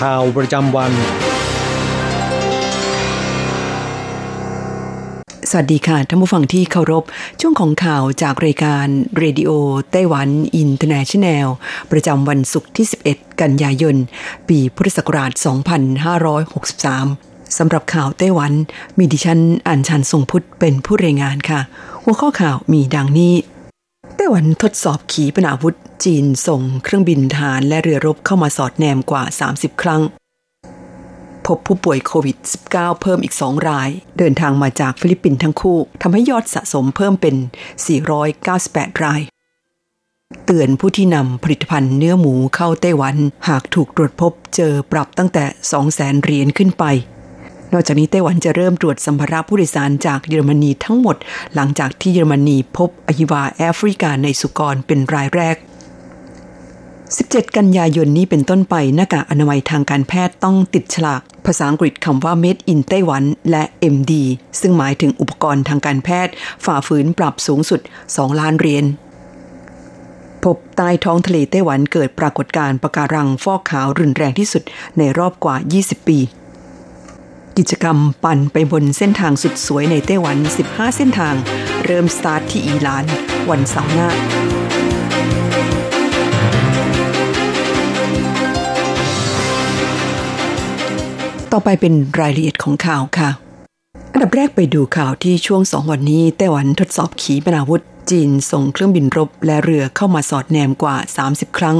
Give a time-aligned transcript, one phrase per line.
[0.00, 0.92] ข่าวประจำวัน
[5.50, 7.04] สวัสดีค่ะท่านผู้ฟังที่เคารพ
[7.40, 8.86] ช่วงของข่าวจากรายการ
[9.18, 11.48] Radio Taiwan International
[11.92, 13.96] ประจำวันศุกร์ที่ 11 กันยายน
[14.48, 15.30] ปีพุทธศักราช
[16.24, 18.52] 2563 สำหรับข่าวไต้หวัน
[18.98, 21.60] มีดิฉันอัญชันทรงพุทธเป็นผู้รายงานค่ะ
[22.04, 23.32] หัวข้อข่าวมีดังนี้
[24.16, 30.02] ไต้หวันทดสอบขีปนาวุธ จีนส่งเครื่องบินทหารและเรือรบเข้ามาสอดแนมกว่า 30 ครั้ง
[31.46, 32.36] พบผู้ป่วยโควิด
[32.70, 37.36] -19 เพิ่มอีก 2 ราย เดินทางมาจากฟิลิปปินส์ทั้งคู่ทำให้ยอดสะสมเพิ่มเป็น
[38.18, 39.20] 498 ราย
[40.44, 43.16] เตือนผู้ที่นำผลิตภัณฑ์เนื้อหมูเข้าไต้หวัน
[43.48, 45.44] หากถูกตรวจพบเจอปรับตั้งแต่
[45.84, 46.84] 200,000เหรียญขึ้นไป
[47.78, 51.16] นอกจากนี้ไต้หวันจะเริ่มตรวจสัมภาระผู้โดยสารจากเยอรมนีทั้งหมด
[51.54, 55.56] หลังจากที่เยอรมนีพบอหิวาแอฟริกาในสุกรเป็นรายแรก
[56.76, 64.12] 17 กันยายนนี้เป็นต้นไปหน้ากากอนามัยทางการแพทย์ต้องติดฉลาก ภาษาอังกฤษคำว่า Made in ไต้หวัน และ MD
[64.60, 66.32] ซึ่งหมายถึงอุปกรณ์ทางการแพทย์
[66.64, 67.80] ฝ่าฝืนปรับสูงสุด
[68.10, 68.84] 2 ล้านเหรียญ
[70.44, 74.62] พบใต้ท้องทะเลไต้หวันเกิดปรากฏการณ์ปะการังฟอกขาวรุนแรงที่สุด
[74.98, 76.20] ในรอบกว่า 20 ปี
[77.58, 80.36] กิจกรรมปั่นไปบนเส้นทางสุดสวยในไต้หวัน
[80.66, 81.34] 15 เส้นทาง
[81.84, 83.04] เริ่มสตาร์ทที่อีหลาน
[83.50, 84.08] วันเสาร์หน้า
[91.52, 93.30] ต่อไปเป็นรายละเอียดของข่าวค่ะ
[94.12, 100.96] อันดับแรกไปดูข่าวที่ช่วงสองวันนี้ไต้หวันทดสอบขีปนาวุธ จีนส่งเครื่องบินรบและเรือเข้ามาสอดแนมกว่า
[101.28, 101.76] 30 ครั้ง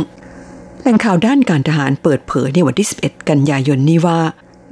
[0.81, 4.21] แหล่งข่าวด้านการทหารเปิดเผยในวันที่ 11 กันยายนนี้ว่า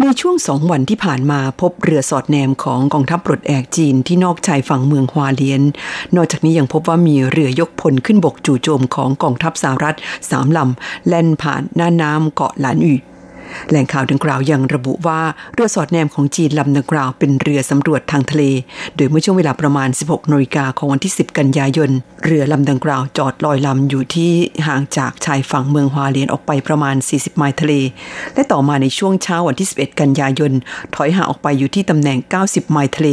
[0.00, 5.62] ในช่วงสองวันที่ผ่านมาพบเรือสอดแนมของกองทัพปลดแอกจีนที่นอกชายฝั่งเมืองฮวาเลียน
[6.16, 9.96] นอกจากนี้ยังพบว่ามีเรือยกพลขึ้นบกจู่โจมของกองทัพสหรัฐ
[10.30, 12.94] สามลำแล่นผ่านหน้าน้ำเกาะหลานอี
[13.70, 15.20] แหล่งข่าวดังกล่าวยังระบุว่า
[15.54, 18.42] เรือสอดแนมของจีนลำดังกล่าวเป็นเรือสำรวจทางทะเล
[18.96, 21.90] โดยเมื่อช่วงเวลาประมาณ 16นาฬิกาของวันที่ 10 กันยายน
[22.24, 24.32] เรือลำดังกล่าวจอดลอยลำอยู่ที่
[24.66, 27.72] ห่างจากชายฝั่งเมืองฮวาเลียนออกไปประมาณ 40 ไมล์ทะเล
[28.34, 30.52] และต่อมาในช่วงเช้าวันที่ 11 กันยายน
[30.94, 33.10] ถอยห่างออกไปอยู่ที่ตำแหน่ง 90 ไมล์ทะเล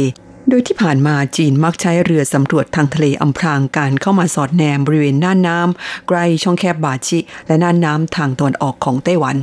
[0.48, 9.36] โดยที่ผ่านมาจีนมักใช้เรือสำรวจทางทะเลอำพรางการเข้ามาสอดแนมบริเวณน่านน้ำใกล้ช่องแคบบาชิ และน่านน้ำทางตะวันออกของไต้หวัน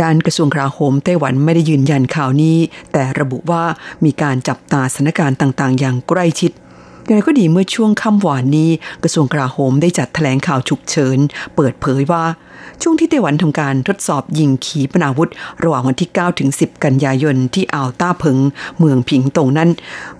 [0.00, 2.56] ด้านกระทรวงกลาโหมไต้หวันไม่ได้ยืนยันข่าวนี้
[2.92, 3.64] แต่ระบุว่า
[4.04, 6.52] มีการจับตาสถานการณ์ต่าง ๆ อย่างใกล้ชิด
[7.04, 8.70] อย่างไรก็ดีเมื่อช่วงค่ำวานนี้
[9.02, 11.18] กระทรวงกลาโหมได้จัดแถลงข่าวฉุกเฉิน
[11.56, 12.24] เปิดเผยว่า
[12.82, 15.30] ช่วงที่ไต้หวันทำการทดสอบยิงขีปนาวุธ
[15.62, 18.38] ระหว่างวันที่ 9 ถึง 10 กันยายนที่อ่าวต้าเพิง
[18.78, 19.70] เมืองผิงตงนั้น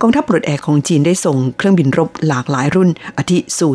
[0.00, 3.72] กองทัพปลดแอกของจีนได้ส่งเครื่องบินรบหลากหลายรุ่น อาทิสู่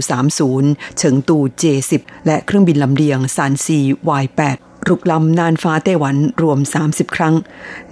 [0.47, 3.79] 30 เฉิงตู J10 และเครื่องบินลำเลียงซานซี
[4.21, 7.35] Y8 รุกล้ำน่านฟ้าไต้หวันรวม 30 ครั้ง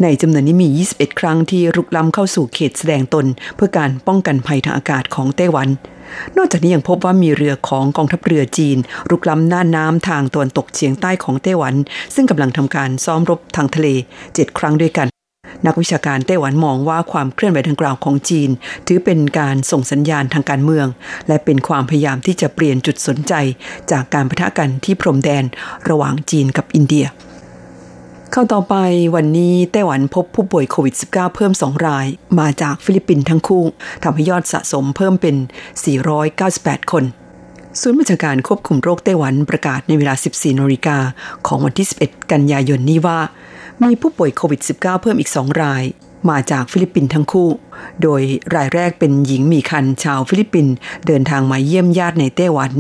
[0.01, 5.67] ในจำนวนนี้มี 21 ครั้งที่รุกล้ำเข้าสู่เขตแสดงตน เพื่อการป้องกันภัยทางอากาศของไต้หวัน
[6.37, 8.77] นอกจากนี้ยังพบว่ามีเรือของกองทัพเรือจีน
[9.09, 11.75] รุกล้ำน่านน้ำทางตะวันตกเฉียงใต้ของไต้หวัน
[12.15, 13.87] ซึ่งกำลังทำการซ้อมรบทางทะเล
[14.23, 15.08] 7 ครั้งด้วยกัน
[15.65, 18.49] นักวิชาการไต้หวันมองว่าความเคลื่อนไหวดังกล่าวของจีน
[18.87, 20.87] ถือเป็นการส่งสัญญาณทางการเมือง
[21.27, 23.33] และเป็นความพยายามที่จะเปลี่ยนจุดสนใจ
[23.91, 25.43] จากการปะทะกันที่พรมแดน
[25.89, 27.05] ระหว่างจีนกับอินเดีย
[28.31, 28.75] ข่าวต่อไป
[29.15, 32.05] วันนี้ไต้หวันพบผู้ป่วยโควิด -19 เพิ่ม 2 ราย
[32.39, 33.63] มาจากฟิลิปปินส์ทั้งคู่
[34.03, 35.35] ทำให้ยอดสะสมเพิ่มเป็น
[36.13, 37.03] 498 คน
[37.81, 40.97] ศูนย์บัญชาการควบคุมโรคไต้หวันประกาศในเวลา 14นาฬิกา
[41.47, 43.19] ของวันที่ 11 กันยายนนี้ว่า
[43.83, 45.83] มีผู้ป่วยโควิด -19 เพิ่มอีก 2 ราย
[46.29, 47.49] มาจากฟิลิปปินส์ทั้งคู่
[48.03, 48.21] โดย
[48.55, 50.73] รายแรกเป็นหญิงมีครรภ์ชาวฟิลิปปินส์
[51.07, 52.71] เดินทางมาเยี่ยมญาติในไต้หวัน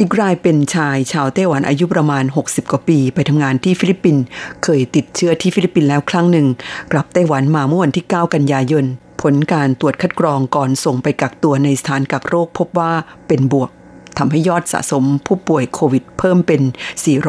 [0.00, 4.22] อีกรายเป็นชายชาวไต้หวันอายุประมาณ 60 กว่าปี ไปทำงานที่ฟิลิปปินส์
[4.64, 6.46] เคยติดเชื้อที่ฟิลิปปินส์แล้วครั้งหนึ่ง
[6.92, 8.84] กลับไต้หวันมาเมื่อวันที่ 9 กันยายน
[9.22, 12.92] ผลการตรวจคัดกรองก่อนส่งไปกักตัวในสถานกักโรคพบว่า
[13.28, 13.70] เป็นบวก
[14.18, 16.62] ทำให้ยอดสะสมผู้ป่วยโควิดเพิ่มเป็น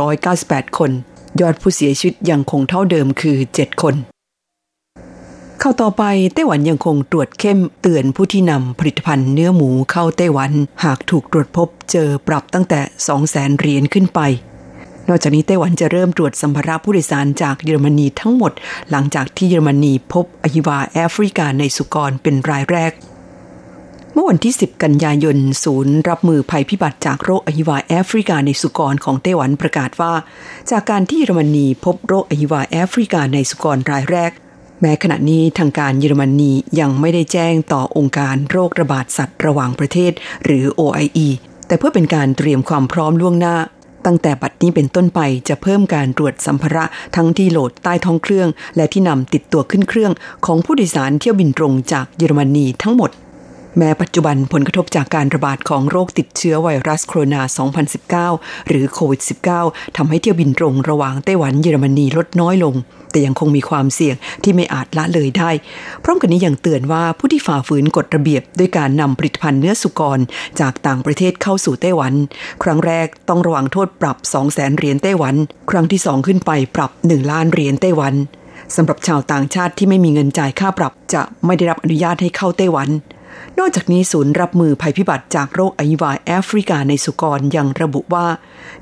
[0.05, 0.91] 498 คน
[1.39, 3.95] ยอดผู้เสียชีวิตยังคงเท่าเดิมคือ 7 คน
[5.59, 10.51] เข้าต่อไปไต้หวันยังคงตรวจเข้มเตือนผู้ที่นำผลิตภัณฑ์เนื้อหมูเข้าไต้หวัน
[10.83, 14.19] หากถูกตรวจพบเจอปรับตั้งแต่ 2 0 0แสนเหรียญขึ้นไป
[15.07, 18.51] นอกจากนี้ไต้หวันจะเริ่มตรวจสัมภาระผู้โดยสารจากเยอรมนีทั้งหมด
[18.91, 22.91] หลังจากที่เยอรมนีพบอหิวาแอฟริกาในสุกรเป็นรายแรก
[24.13, 30.13] เมื่อวันที่ 10 กันยายน ศูนย์รับมือภัยพิบัติจากโรคอหิวาแอฟริกาในสุกรของไต้หวันประกาศว่า
[30.71, 34.31] จากการที่เยอรมนีพบโรคอหิวาแอฟริกาในสุกรรายแรก
[34.81, 40.11] แม้ขณะนี้ทางการเยอรมนียังไม่ได้แจ้งต่อองค์การโรคระบาดสัตว์ระหว่างประเทศ
[40.43, 41.27] หรือ OIE
[41.67, 43.55] แต่เพื่อเป็นการเตรียมความพร้อมล่วงหน้า
[44.05, 45.19] ตั้งแต่บัดนี้เป็นต้นไป
[45.49, 46.85] จะเพิ่มการตรวจสัมภาระ
[47.15, 50.11] ทั้งที่โหลดใต้ท้องเครื่อง และที่นำติดตัวขึ้นเครื่อง
[50.45, 53.11] ของผู้โดยสารเที่ยวบินตรงจากเยอรมนีทั้งหมด
[53.77, 57.41] แม้ปัจจุบันผลกระทบจากการระบาดของโรคติดเชื้อไวรัสโคโรนา
[58.05, 59.21] 2019 หรือโควิด
[59.59, 62.75] -19 ทำให้เที่ยวบินตรงระหว่างไต้หวันเยอรมนีลดน้อยลง
[63.11, 65.49] แต่ยังคงมีความเสี่ยงที่ไม่อาจละเลยได้
[66.03, 70.19] พร้อมกันนี้ยังเตือนว่าผู้ที่ฝ่าฝืนกฎระเบียบ ด้วยการนำผลิตภัณฑ์เนื้อสุกร
[70.59, 72.13] จากต่างประเทศเข้าสู่ไต้หวัน
[72.63, 75.35] ครั้งแรกต้องระวังโทษปรับ 2 0 0แสนเหรียญไต้หวัน
[75.71, 78.13] ครั้งที่สองขึ้นไปปรับ 1 ล้านเหรียญไต้หวัน
[78.75, 82.89] สำหรับชาวต่างชาติที่ไม่มีเงินจ่ายค่าปรับ จะไม่ได้รับอนุญาตให้เข้าไต้หวัน
[83.59, 88.27] นอกจากนี้ศูนย์รับมือภัยพิบัติจากโรคอหิวาแอฟริกาในสุกรยังระบุว่า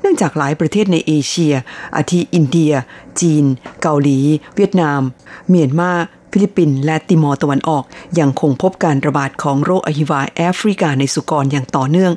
[0.00, 1.54] เนื่องจากหลายประเทศในเอเชีย
[1.96, 2.72] อาทิอินเดีย
[3.20, 3.44] จีน
[3.82, 4.18] เกาหลี
[4.56, 5.00] เวียดนาม
[5.48, 5.92] เมียนมา
[6.34, 7.84] ฟิลิปปินส์และติมอร์ตะวันออก
[8.18, 12.12] ยังคงพบการระบาดของโรคอหิวาแอฟริกาในสุกรอย่างต่อเนื่อง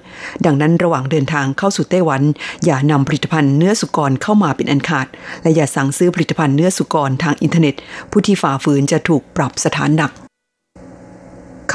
[0.45, 2.21] ดังนั้นระหว่างเดินทางเข้าสู่ไต้หวัน
[2.65, 5.07] อย่านำผลิตภัณฑ์เนื้อสุกรเข้ามาเป็นอันขาด
[5.44, 7.75] และอย่าสั่งซื้อผลิตภัณฑ์เนื้อสุกรทางอินเทอร์เน็ต
[8.12, 10.23] ผู้ที่ฝ่าฝืนจะถูกปรับสถานหนัก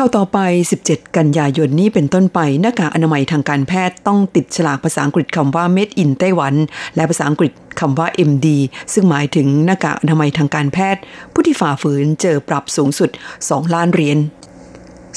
[0.01, 0.41] ข่าวต่อไป
[0.81, 6.55] 17 กันยายนนี้เป็นต้นไปหน้ากากอนามัยทางการแพทย์ต้องติดฉลากภาษาอังกฤษคำว่า Made in Taiwan
[6.97, 8.47] และภาษาอังกฤษคำว่า MD
[8.93, 11.03] ซึ่งหมายถึงหน้ากากอนามัยทางการแพทย์
[11.33, 13.11] ผู้ที่ฝ่าฝืนเจอปรับสูงสุด
[13.43, 14.19] 2 ล้านเหรียญ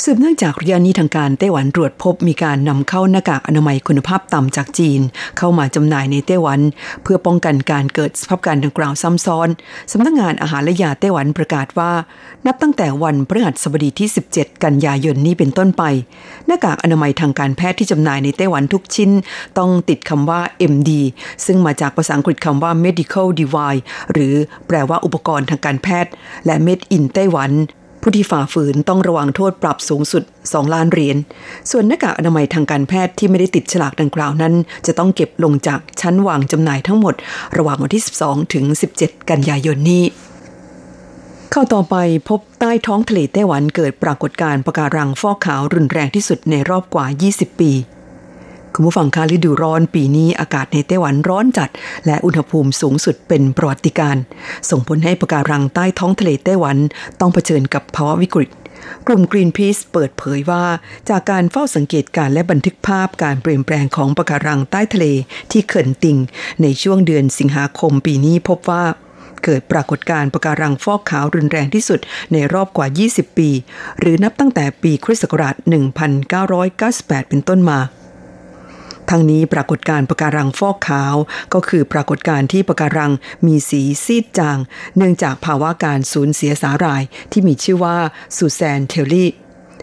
[0.03, 5.01] สืบเนื่องจากระยะนี้ทางการไต้หวันตรวจพบมีการนำเข้าหน้ากากอนามัยคุณภาพต่ำจากจีน
[5.37, 6.59] เข้ามาจำหน่ายในไต้หวัน
[7.03, 9.49] เพื่อป้องกันการเกิดสภาพการดังกล่าวซ้ำซ้อน
[9.91, 11.91] สำนักงงานอาหารและยาไต้หวันประกาศว่า
[12.45, 15.83] นับตั้งแต่วันพฤหัสบดีที่ 17 กันยายนนี้เป็นต้นไป
[16.47, 19.11] หน้ากากอนามัยทางการแพทย์ที่จำหน่ายในไต้หวันทุกชิ้น
[19.57, 20.41] ต้องติดคำว่า
[20.71, 20.91] MD
[21.45, 24.33] ซึ่งมาจากภาษาอังกฤษคำว่า medical device หรือ
[24.67, 26.11] แปลว่าอุปกรณ์ทางการแพทย์
[26.45, 27.51] และ made in ไต้หวัน
[28.01, 31.17] ผู้ที่ฝ่าฝืนต้องระวังโทษปรับสูงสุด 2 ล้านเหรียญ
[31.71, 34.53] ส่วนหน้ากากอนามัยทางการแพทย์ที่ไม่ได้ติดฉลากดังกล่าวนั้น
[34.87, 37.15] จะต้องเก็บลงจากชั้นวางจำหน่ายทั้งหมด
[37.57, 38.65] ระหว่างวันที่ 12 ถึง
[38.97, 40.03] 17 กันยายนนี้
[41.51, 41.95] เข้าต่อไป
[42.29, 47.71] พบใต้ท้องทะเลไต้หวันเกิดปรากฏการณ์ปะการังฟอกขาวรุนแรงที่สุดในรอบกว่า 20 ปี
[48.75, 51.69] คุณผู้ฟังคะฤดูร้อนปีนี้อากาศในไต้หวันร้อนจัด
[52.05, 54.17] และอุณหภูมิสูงสุดเป็นประวัติการ
[54.69, 56.77] ส่งผลให้ปะการังใต้ท้องทะเลไต้หวัน
[57.19, 58.49] ต้องเผชิญกับภาวะวิกฤต
[59.07, 60.65] กลุ่ม Greenpeace เปิดเผยว่า
[61.09, 65.05] จากการเฝ้าสังเกตการและบันทึกภาพการเปลี่ยนแปลงของปะการังใต้ทะเล
[65.51, 66.17] ที่เขินติง
[66.61, 68.83] ในช่วงเดือนสิงหาคมปีนี้พบว่า
[69.43, 71.99] เกิดปรากฏการณ์ปะการังฟอกขาวรุนแรงที่สุด
[72.33, 73.49] ในรอบกว่า 20 ปี
[73.99, 75.55] หรือนับตั้งแต่ปีคริสต์ศักราช
[76.81, 77.79] 1998 เป็นต้นมา
[79.11, 81.15] ทั้งนี้ปรากฏการปะการังฟอกขาว
[81.53, 83.11] ก็คือปรากฏการที่ปะการัง
[83.45, 84.57] มีสีซีดจาง
[84.97, 87.97] เนื่องจากภาวะการสูญเสียสาหร่ายที่มีชื่อว่า
[88.37, 89.29] ซูแซนเทลลี่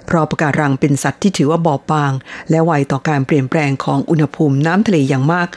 [0.06, 2.12] เพราะปะการังเป็นสัตว์ที่ถือว่าบอบบาง
[2.50, 5.48] และไวต่อการเปลี่ยนแปลงของอุณหภูมิน้ำทะเลอย่างมาก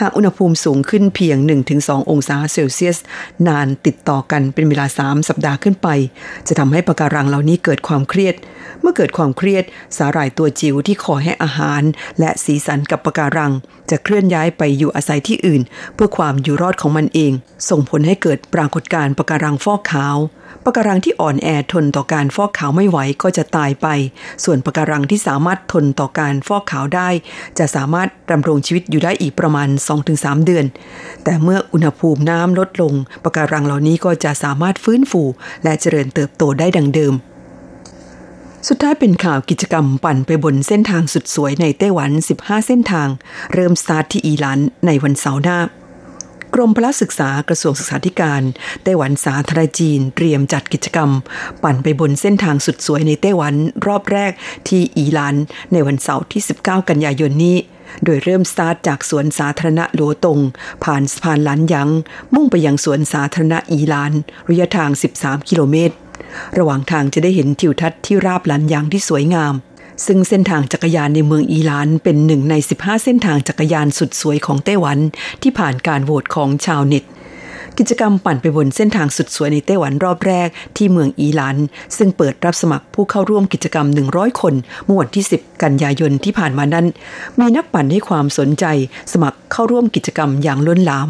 [0.00, 1.36] หากอุณหภูมิสูงขึ้นเพียง
[1.74, 2.98] 1-2 องศาเซลเซียส
[3.46, 5.88] นานติดต่อกันเป็นเวลา 3 สัปดาห์ขึ้นไป
[6.48, 8.34] จะทำให้ปะการังเหล่านี้เกิดความเครียด
[8.80, 9.64] เมื่อเกิดความเครียด
[9.96, 11.82] สาหร่ายตัวจิ๋วที่คอยให้อาหาร
[12.20, 13.52] และสีสันกับปะการัง
[13.90, 15.62] จะเคลื่อนย้ายไปอยู่อาศัยที่อื่น
[15.94, 17.32] เพื่อความอยู่รอดของมันเอง
[17.70, 20.18] ส่งผลให้เกิดปรากฏการณ์ปะการังฟอกขาว
[20.64, 23.86] ปะการังที่อ่อนแอทนต่อการฟอกขาวไม่ไหวก็จะตายไป
[24.44, 27.08] ส่วนปะการังที่สามารถทนต่อการฟอกขาวได้
[27.58, 29.68] จะสามารถดำรงชีวิตอยู่ได้อีกประมาณ
[30.10, 30.64] 2-3 เดือน
[31.24, 32.92] แต่เมื่ออุณหภูมิน้ำลดลง
[33.24, 35.22] ปะการังเหล่านี้ก็จะสามารถฟื้นฟู
[35.64, 37.14] และเจริญเติบโตได้ดังเดิม
[38.68, 43.08] สุดท้ายเป็นข่าวกิจกรรมปั่นไปบนเส้นทางสุดสวยในไต้หวัน 15 เส้นทาง
[43.54, 45.58] เริ่มสตาร์ทที่อีหลันในวันเสาร์หน้า
[46.54, 48.42] กรมพละศึกษากระทรวงศึกษาธิการ
[48.84, 51.10] ไต้หวันสาธารณจีน เตรียมจัดกิจกรรม
[51.62, 53.54] ปั่นไปบนเส้นทางสุดสวยในไต้หวัน
[53.86, 54.32] รอบแรก
[54.68, 55.34] ที่อีหลาน
[55.72, 57.56] ในวันเสาร์ที่ 19 กันยายนนี้
[58.04, 60.38] โดยเริ่มสตาร์ทจากสวนสาธารณะหลวตง
[60.84, 61.88] ผ่านสะพานหลันยัง
[62.34, 64.12] มุ่งไปยังสวนสาธารณะอีลาน
[64.48, 65.94] ระยะทาง 13 กิโลเมตร
[66.58, 69.54] ระหว่างทางจะได้เห็นทิวทัศน์ที่ราบหลันยังที่สวยงาม
[70.06, 74.98] ซึ่งเส้นทางจักรยานในเมืองอีลานเป็นหนึ่งใน 15 เส้นทางจักรยานสุดสวยของไต้หวัน
[75.42, 77.04] ที่ผ่านการโหวตของชาวเน็ต
[77.78, 81.56] กิจกรรมปั่นไปบนเส้นทางสุดสวยในไต้หวันรอบแรกที่เมืองอีหลาน
[81.96, 84.54] ซึ่งเปิดรับสมัครผู้เข้าร่วมกิจกรรม 100 คน
[84.84, 86.86] เมื่อวันที่ 10 กันยายนที่ผ่านมานั้น
[87.38, 88.64] มีนักปั่นให้ความสนใจ
[89.12, 91.08] สมัครเข้าร่วมกิจกรรมอย่างล้นหลาม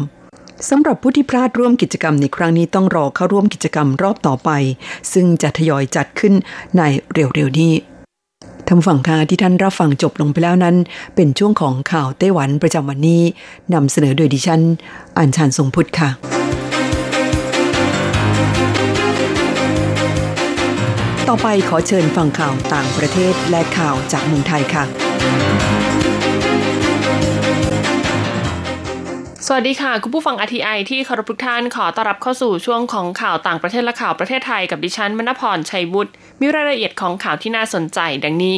[0.69, 4.49] สำหรับผู้ที่พลาดร่วมกิจกรรมในครั้งนี้ต้องรอเข้าร่วมกิจกรรมรอบต่อไป
[5.13, 6.33] ซึ่งจะทยอยจัดขึ้น
[6.77, 6.81] ใน
[7.13, 7.73] เร็วๆนี้
[8.69, 10.75] ทำฝั่งคาที่ท่านรับฟังจบลงไปแล้วนั้น
[11.15, 13.21] เป็นช่วงของข่าวไต้หวันประจำวันนี้
[13.73, 14.61] นำเสนอโดยดิฉัน
[15.17, 16.09] อัญชันทรงพุทธค่ะ
[21.27, 25.84] ต่อไปขอเชิญฟังข่าวต่างประเทศและข่าวจากเมืองไทยค่ะ
[29.47, 36.11] สวัสดีค่ะ คุณผู้ฟังอทีไอที่เคารพทุกท่านขอต้อนรับเข้าสู่ช่วงของข่าวต่างประเทศและข่าวประเทศไทยกับดิฉันมณพรชัยวุฒิ
[36.41, 38.55] มีรายละเอียดของข่าวที่น่าสนใจดังนี้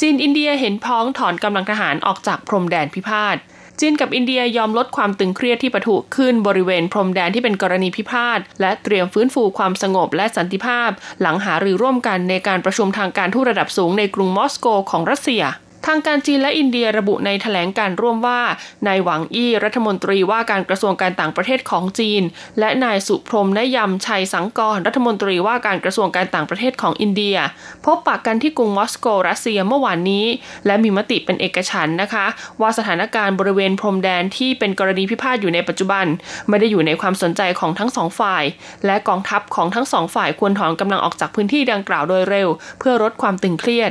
[0.00, 3.36] จีนอินเดียเห็นพ้องถอนกำลังทหารออกจากพรมแดนพิพาท
[3.80, 10.90] จีนกับอินเดียยอมลดความตึงเครียดที่ปะทุขึ้นบริเวณพรมแดนที่เป็นกรณีพิพาทและเตรียมฟื้นฟูความสงบและสันติภาพ
[11.20, 15.44] หลังหารือร่วมกันในการประชุมทางการทูตระดับสูงในกรุงมอสโกของรัสเซีย
[15.86, 18.40] ทางการจีนและอินเดียระบุในถแถลงการร่วมว่า
[18.86, 22.22] นายหวังอี้รัฐมนตรีว่าการกระทรวงการต่างประเทศของจีน
[22.58, 27.36] และนายสุพรมนยำชัยสังกรรัฐมนตรีว่าการกระทรวงการต่างประเทศของอินเดีย
[27.84, 30.26] พบปากกันที่กรุงมอสโกรัสเซียเมื่อวานนี้
[30.66, 32.26] และมีมติเป็นเอกฉันนะคะ
[32.60, 36.06] ว่าสถานการณ์บริเวณพรมแดนที่เป็นกรณีพิพาทอยู่ในปัจจุบัน
[36.48, 38.44] ไม่ได้อยู่ในความสนใจของทั้งสองฝ่าย
[38.86, 43.90] และกองทัพของทั้งสองฝ่ายควรถอนกำลังออกจากพื้นที่ดังกล่าวโดยเร็ว เพื่อลดความตึงเครียด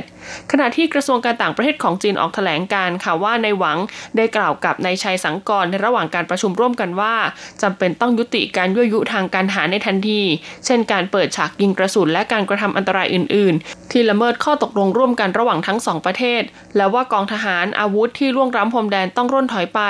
[0.50, 3.78] ขณะที่กระทรวงการต่างประเทศของจีนออกแถลงการค่ะว่าในหวัง
[4.16, 7.14] ได้กล่าวกับนายชัยสังกรในระหว่างการประชุมร่วมกันว่า
[7.62, 10.22] จำเป็นต้องยุติการยั่วยุทางการหาในทันที
[10.66, 16.42] เช่นการเปิดฉากยิงกระสุนและการกระทำอันตรายอื่น ๆ ที่ละเมิดข้อตกลงร่วมกันระหว่างทั้งสองประเทศ
[16.76, 19.80] และว่ากองทหารอาวุธที่ล่วงล้ำพรมแดนต้องร่นถอยไป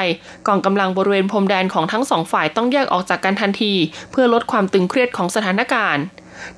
[0.49, 3.73] กองกำลังบริเวณพรมแดนของทั้งสองฝ่ายต้องแยกออกจากกันทันที
[4.11, 6.05] เพื่อลดความตึงเครียดของสถานการณ์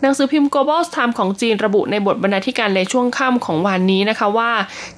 [0.01, 4.51] หนังสือพิมพ์ Global Times ของจีนระบุในบทบรรณาธิการในช่วงค่ำของวันนี้นะคะว่า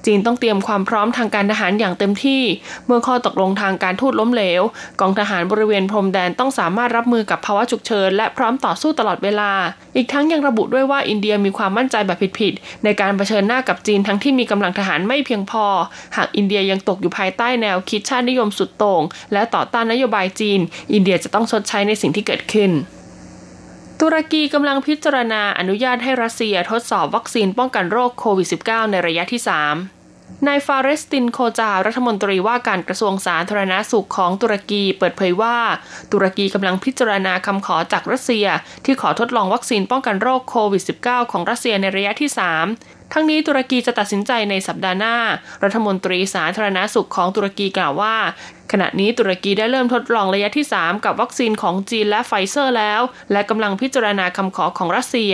[0.05, 2.41] จีนต้องเตรียมความพร้อมทางการทหารอย่างเต็มที่
[2.85, 4.61] เมื่อข้อตกลงทางการทูตล้มเหลว
[5.01, 9.51] กองทหารบริเวณพรมแดนต้องสามารถรับมือกับภาวะฉุกเฉินและพร้อมต่อสู้ตลอดเวลา
[9.95, 15.65] อีกทั้งยังระบุด้วยว่าอินเดียมีความมั่นใจแบบผิดๆในการเผชิญหน้ากับจีนทั้งที่มีกำลังทหารไม่เพียงพอ
[16.15, 19.01] หากอินเดียยังตกอยู่ภายใต้แนวคิดชาตินิยมสุดโต่ง
[19.33, 20.59] และต่อต้านนโยบายจีน
[20.93, 22.71] อินเดียจะต้องชดใช้ในสิ่งที่เกิดขึ้น
[24.01, 29.94] ตุรกีกำลังพิจารณาอนุญาตให้รัสเซียทดสอบวัคซีนป้องกันโรคโควิด -19 ในระยะที่ 3
[30.47, 35.57] นายฟาเรสตินโคจารัฐมนตรีว่าการกระทรวงสาธารณาสุขของตุรกีเปิดเผยว่า
[36.11, 38.47] ตุรกีกำลังพิจารณาคำขอจากรัสเซีย
[38.85, 42.29] ที่ขอทดลองวัคซีนป้องกันโรคโควิด -19 ของรัสเซียในระยะที่
[42.71, 45.15] 3 ทั้งนี้ตุรกีจะตัดสินใจในสัปดาห์หน้า
[45.63, 48.15] รัฐมนตรีสาธารณาสุขของตุรกีกล่าวว่า
[48.71, 53.01] ขณะนี้ตุรกีได้เริ่มทดลองระยะที่ 3 กับวัคซีนของจีนและไฟเซอร์แล้ว
[53.31, 55.33] และกำลังพิจารณาคำขอของรัสเซีย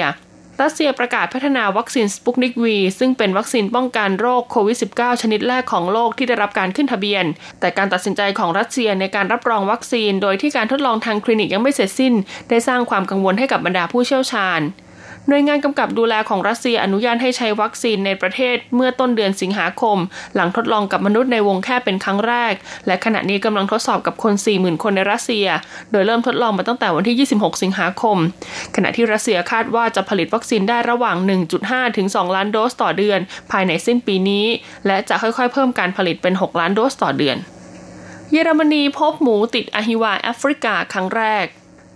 [0.62, 7.26] รัสเซียประกาศพัฒนาวัคซีนสปุกนิกวีซึ่งเป็นวัคซีนป้องกันโรคโควิด -19 ชนิดแรกของโลกที่ได้รับการขึ้นทะเบียน
[7.60, 12.14] แต่การตัดสินใจของรัสเซียในการรับรองวัคซีน โดยที่การทดลองทางคลินิกยังไม่เสร็จสิ้น
[12.50, 14.60] ได้สร้างความกังวลให้กับบรรดาผู้เชี่ยวชาญ
[15.28, 19.98] หน่วยงานกำกับดูแลของรัสเซียอนุญาตให้ใช้วัคซีนในประเทศเมื่อต้นเดือนสิงหาคม
[20.36, 22.54] หลังทดลองกับมนุษย์ในวงแค่เป็นครั้งแรก
[22.88, 25.48] และขณะนี้กำลังทดสอบกับคน 40,000 คนในรัสเซีย
[25.92, 28.18] โดยเริ่มทดลองมาตั้งแต่วันที่ 26 สิงหาคม
[28.76, 31.18] ขณะที่รัสเซียคาดว่าจะผลิตวัคซีนได้ระหว่าง
[31.58, 33.20] 1.5 ถึง 2 ล้านโดสต่อเดือน
[33.52, 34.46] ภายในสิ้นปีนี้
[34.88, 37.38] และจะค่อยๆ เพิ่มการผลิตเป็น 6 ล้านโดสต่อเดือน
[38.32, 41.46] เยอรมนีพบหมูติดอหิวาแอฟริกาครั้งแรก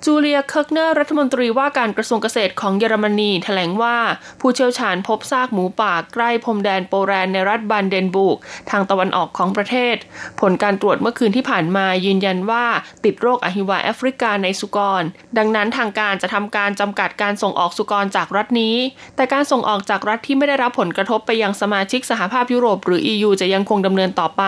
[0.07, 3.97] จูเลียเคลิคเนอร์รัฐมนตรีว่าการกระทรวงเกษตรของเยอรมนีแถลงว่า
[4.41, 8.37] ผู้เชี่ยวชาญพบซากหมูป่าใกล้พรมแดนโปแลนด์ในรัฐบรันเดนบูร์ก
[8.69, 9.95] ทางตะวันออกของประเทศ
[10.41, 12.65] ผลการตรวจเมื่อคืนที่ผ่านมายืนยันว่า
[13.05, 15.03] ติดโรคอหิวาแอฟริกาในสุกร
[15.37, 18.75] ดังนั้นทางการจะทำการจำกัดการส่งออกสุกรจากรัฐนี้
[19.15, 24.43] แต่การส่งออกจากรัฐที่ไม่ได้รับผลกระทบไปยังสมาชิกสหภาพยุโรปหรือ EU จะยังคงดำเนินต่อไป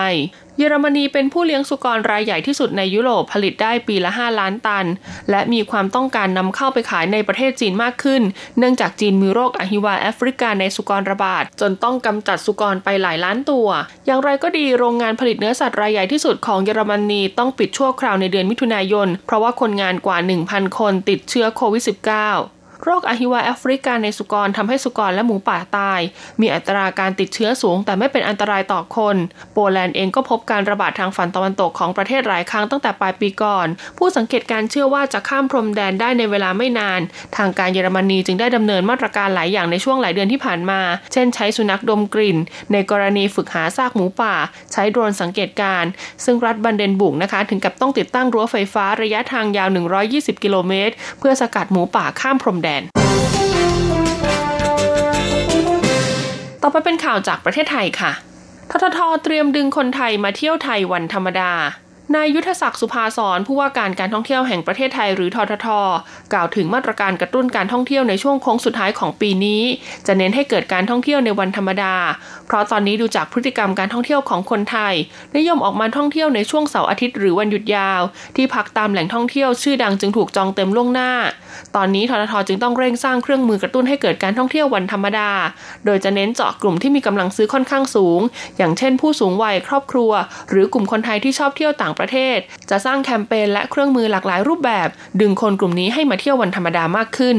[0.58, 4.86] เยอรมนีเป็นผู้เลี้ยงสุกรรายใหญ่ที่สุดในยุโรปผลิตได้ปีละ 5 ล้านตัน
[5.30, 8.22] และมีความต้องการนำเข้าไปขายในประเทศจีนมากขึ้น
[8.58, 13.68] เนื่องจากจีนมีโรคอหิวาแอฟริกาในสุกรระบาด จนต้องกำจัดสุกรไปหลายล้านตัว
[14.06, 26.02] อย่างไรก็ดีโรงงานผลิตเนื้อสัตว์รายใหญ่ที่สุดของเยอรมนีต้องปิดชั่วคราวในเดือนมิถุนายน เพราะว่าคนงานกว่า 1,000 คนติดเชื้อโควิด -19 โรคอหิวาแอฟริกาในสุกรทำให้สุกรและหมูป่าตาย
[26.42, 29.16] มีอัตราการติดเชื้อสูง แต่ไม่เป็นอันตรายต่อคน
[29.54, 33.68] โปแลนด์เองก็พบการระบาดทางฝั่งตะวันตกของประเทศหลายครั้งตั้งแต่ปลายปีก่อน
[33.98, 37.02] ผู้สังเกตการเชื่อว่าจะข้ามพรมแดนได้ในเวลาไม่นาน
[37.38, 40.82] ทางการเยอรมนีจึงได้ดำเนินมาตรการหลายอย่างในช่วงหลายเดือนที่ผ่านมา
[41.14, 42.38] เช่น ใช้สุนัขดมกลิ่น
[42.72, 44.36] ในกรณีฝึกหาซากหมูป่า
[44.74, 45.84] ใช้โดรนสังเกตการ
[46.26, 49.70] ซึ่งรัฐบันเดนบุกนะคะถึงกับต้องติดตั้งรั้วไฟฟ้าระยะทางยาว
[50.06, 52.67] 120 กิโลเมตรเพื่อสกัดหมูป่าข้ามพรมแดน
[56.62, 58.12] ต่อไปเป็นข่าวจากประเทศไทยค่ะ
[58.72, 61.52] ทททเตรียมดึงคนไทยมาเที่ยวไทยวันธรรมดา
[62.16, 65.68] นายยุทธศักดิ์สุภาสอนผู้ว่าการการท่องเที่ยวแห่งประเทศไทยหรือททท
[66.34, 69.62] กล่าวถึงมาตรการกระตุ้นการท่องเที่ยวในช่วงโค้งสุดท้ายของปีนี้
[70.08, 71.96] จะเน้นให้เกิดการท่องเที่ยวในวันธรรมดา
[72.48, 74.94] เพราะตอนนี้ดูจากพฤติกรรมการท่องเที่ยวของคนไทย
[75.38, 78.02] นิยมออกมาท่องเที่ยวในช่วงเสาร์อาทิตย์หรือวันหยุดยาว
[78.36, 81.12] ที่พักตามแหล่งท่องเที่ยวชื่อดังจึงถูกจองเต็มล่วงหน้า
[81.76, 85.32] ตอนนี้ทททจึงต้องเร่งสร้างเครื่องมือกระตุ้นให้เกิดการท่องเที่ยววันธรรมดา
[85.86, 88.20] โดยจะเน้นเจาะกลุ่มที่มีกำลังซื้อค่อนข้างสูง
[88.58, 90.12] อย่างเช่น ผู้สูงวัยครอบครัว
[90.50, 92.38] หรือกลุ่มคนไทยที่ชอบเที่ยวต่างประเทศ
[92.70, 94.88] จะสร้างแคมเปญและเครื่องมือหลากหลายรูปแบบ
[95.22, 97.38] ดึงคนกลุ่มนี้ให้มาเที่ยววันธรรมดามากขึ้น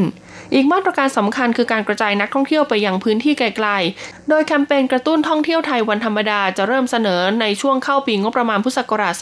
[0.54, 9.14] อีกมาตรการสำคัญคือการกระจายนักท่องเที่ยวไปยังพื้นที่ไกลๆ โดยแคมเปญกระตุ้นท่องเที่ยวไทยวันธรรมดาจะเริ่มเสนอในช่วงเข้าปีงบประมาณพุทธศักราช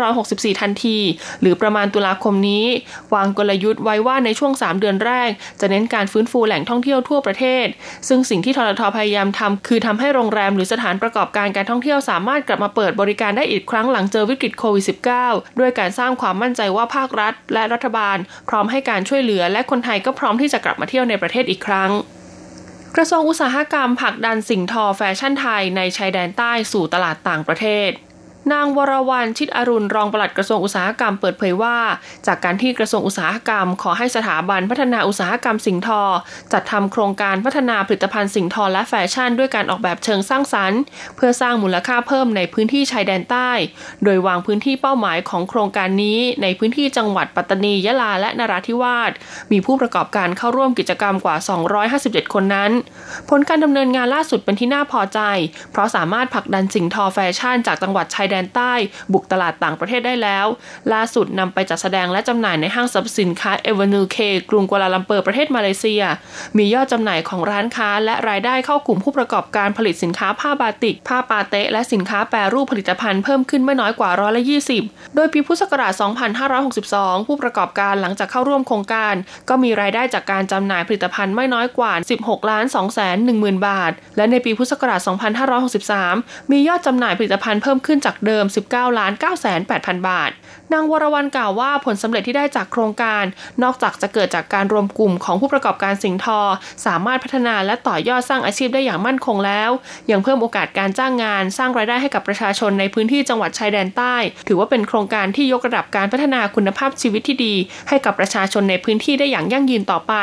[0.00, 0.98] 2564 ทันที
[1.40, 2.66] หรือประมาณตุลาคมนี้
[3.14, 7.66] วางกลยุทธ์ไว้ว่าในช่วง 3 เดือนแรก จะเน้นการฟื้นฟูแหล่งท่องเที่ยวทั่วประเทศ
[8.08, 14.84] ซึ่งสิ่งที่ทททพยายามทำคือทำให้โรงแรมหรือสถานประกอบการการท่องเที่ยวสามารถกลับมาเปิดบริการได้อีกครั้งหลังเจอวิกฤตโควิด
[15.22, 18.16] -19 ด้วยการสร้างความมั่นใจว่าภาครัฐ และรัฐบาล
[18.48, 21.90] พร้อมให้การช่วยเหลือและคนไทยก็พร้อมที่จะกลับมาเที่ยวในประเทศอีกครั้ง
[22.96, 27.90] กระทรวงอุตสาหกรรมผลักดันสิ่งทอแฟชั่นไทยในชายแดนใต้สู่ตลาดต่างประเทศ
[28.52, 31.76] นางวรวรรณชิดอรุณรองปลัดกระทรวงอุตสาหกรรมเปิดเผยว่า
[32.26, 36.02] จากการที่กระทรวงอุตสาหกรรม ขอให้สถาบันพัฒนาอุตสาหกรรมสิ่งทอ
[36.52, 40.80] จัดทำโครงการพัฒนาผลิตภัณฑ์สิ่งทอและแฟชั่น ด้วยการออกแบบเชิงสร้างสรรค์
[41.16, 43.50] เพื่อสร้างมูลค่าเพิ่มในพื้นที่ชายแดนใต้
[44.04, 49.12] โดยวางพื้นที่เป้าหมายของโครงการนี้ ในพื้นที่จังหวัดปัตตานียะลาและนราธิวาส
[49.52, 51.36] มีผู้ประกอบการเข้าร่วมกิจกรรมกว่า
[51.84, 52.70] 257 คนนั้น
[53.28, 55.20] ผลการดำเนินงานล่าสุดเป็นที่น่าพอใจ
[55.72, 58.72] เพราะสามารถผลักดันสิ่งทอแฟชั่นจากจังหวัดชายแดนใต้
[59.12, 60.46] บุกตลาดต่างประเทศได้แล้ว
[60.92, 64.16] ล่าสุดนำไปจัดแสดงและจำหน่ายในห้างสรรพสินค้า Avenue K
[64.50, 66.02] กรุงกัวลาลัมเปอร์ประเทศมาเลเซีย
[66.56, 74.42] มียอดจำหน่ายของร้านค้า และรายได้เข้ากลุ่มผู้ประกอบการผลิตสินค้าผ้าบาติก ผ้าปาเตะและสินค้าแปรรูปผลิตภัณฑ์เพิ่มขึ้นไม่น้อยกว่าร้อยละ
[74.78, 75.92] 20 โดยปีพุทธศักราช
[76.60, 79.14] 2562 ผู้ประกอบการหลังจากเข้าร่วมโครงการ
[79.48, 81.92] ก็มีรายได้จากการจำหน่ายผลิตภัณฑ์ไม่น้อยกว่า
[82.22, 85.00] 16 ล้าน2แสน1หมื่นบาท และในปีพุทธศักราช
[85.74, 89.46] 2563 มียอดจำหน่ายผลิตภัณฑ์เพิ่มขึ้นจากเดิม 19ล้าน9 8 0
[89.86, 90.30] 0 0 บาท
[90.72, 93.24] นางวรวรรณกล่าวว่าผลสำเร็จที่ได้จากโครงการ
[93.62, 96.40] นอกจากจะเกิดจากการรวมกลุ่มของผู้ประกอบการสิงทอ
[96.86, 99.70] สามารถพัฒนาและต่อยอดสร้างอาชีพได้อย่างมั่นคงแล้ว
[100.10, 104.16] ยังเพิ่มโอกาสการจ้างงาน สร้างรายได้ให้กับประชาชนในพื้นที่จังหวัดชายแดนใต้
[104.48, 107.54] ถือว่าเป็นโครงการที่ยกระดับการพัฒนาคุณภาพชีวิตที่ดี
[107.88, 110.14] ให้กับประชาชนในพื้นที่ได้อย่างยั่งยืนต่อไป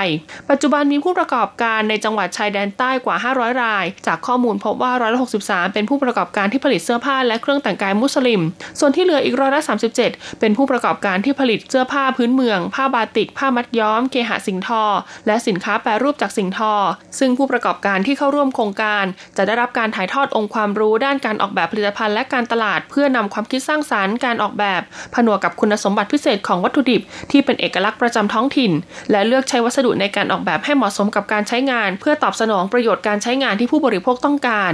[0.50, 4.92] ปัจจุบันมีผู้ประกอบการในจังหวัดชายแดนใต้กว่า 500 ราย จากข้อมูลพบว่า
[5.34, 8.42] 163 เป็นผู้ประกอบการที่ผลิตเสื้อผ้าและเครื่องแต่งกายมุสลิม
[8.80, 9.62] ส่วนที่เหลืออีกร้อยละ
[10.02, 14.84] 37 เป็นผู้ประกอบการที่ผลิตเสื้อผ้าพื้นเมือง ผ้าบาติก ผ้ามัดย้อมเคหะสิงทอ
[15.28, 16.74] และสินค้าแปรรูปจากสิงทอ
[17.20, 19.06] ซึ่งผู้ประกอบการที่เข้าร่วมโครงการ
[19.38, 24.82] จะได้รับการถ่ายทอดองค์ความรู้ด้านการออกแบบผลิตภัณฑ์และการตลาด เพื่อนำความคิดสร้างสารรค์การออกแบบ
[25.16, 27.02] ผนวกกับคุณสมบัติพิเศษของวัตถุดิบ
[27.32, 28.72] ที่เป็นเอกลักษณ์ประจำท้องถิ่น
[29.12, 34.72] และเลือกใช้วัสดุในการออกแบบให้เหมาะสมกับการใช้งาน เพื่อตอบสนองประโยชน์การใช้งานที่ผู้บริโภคต้องการ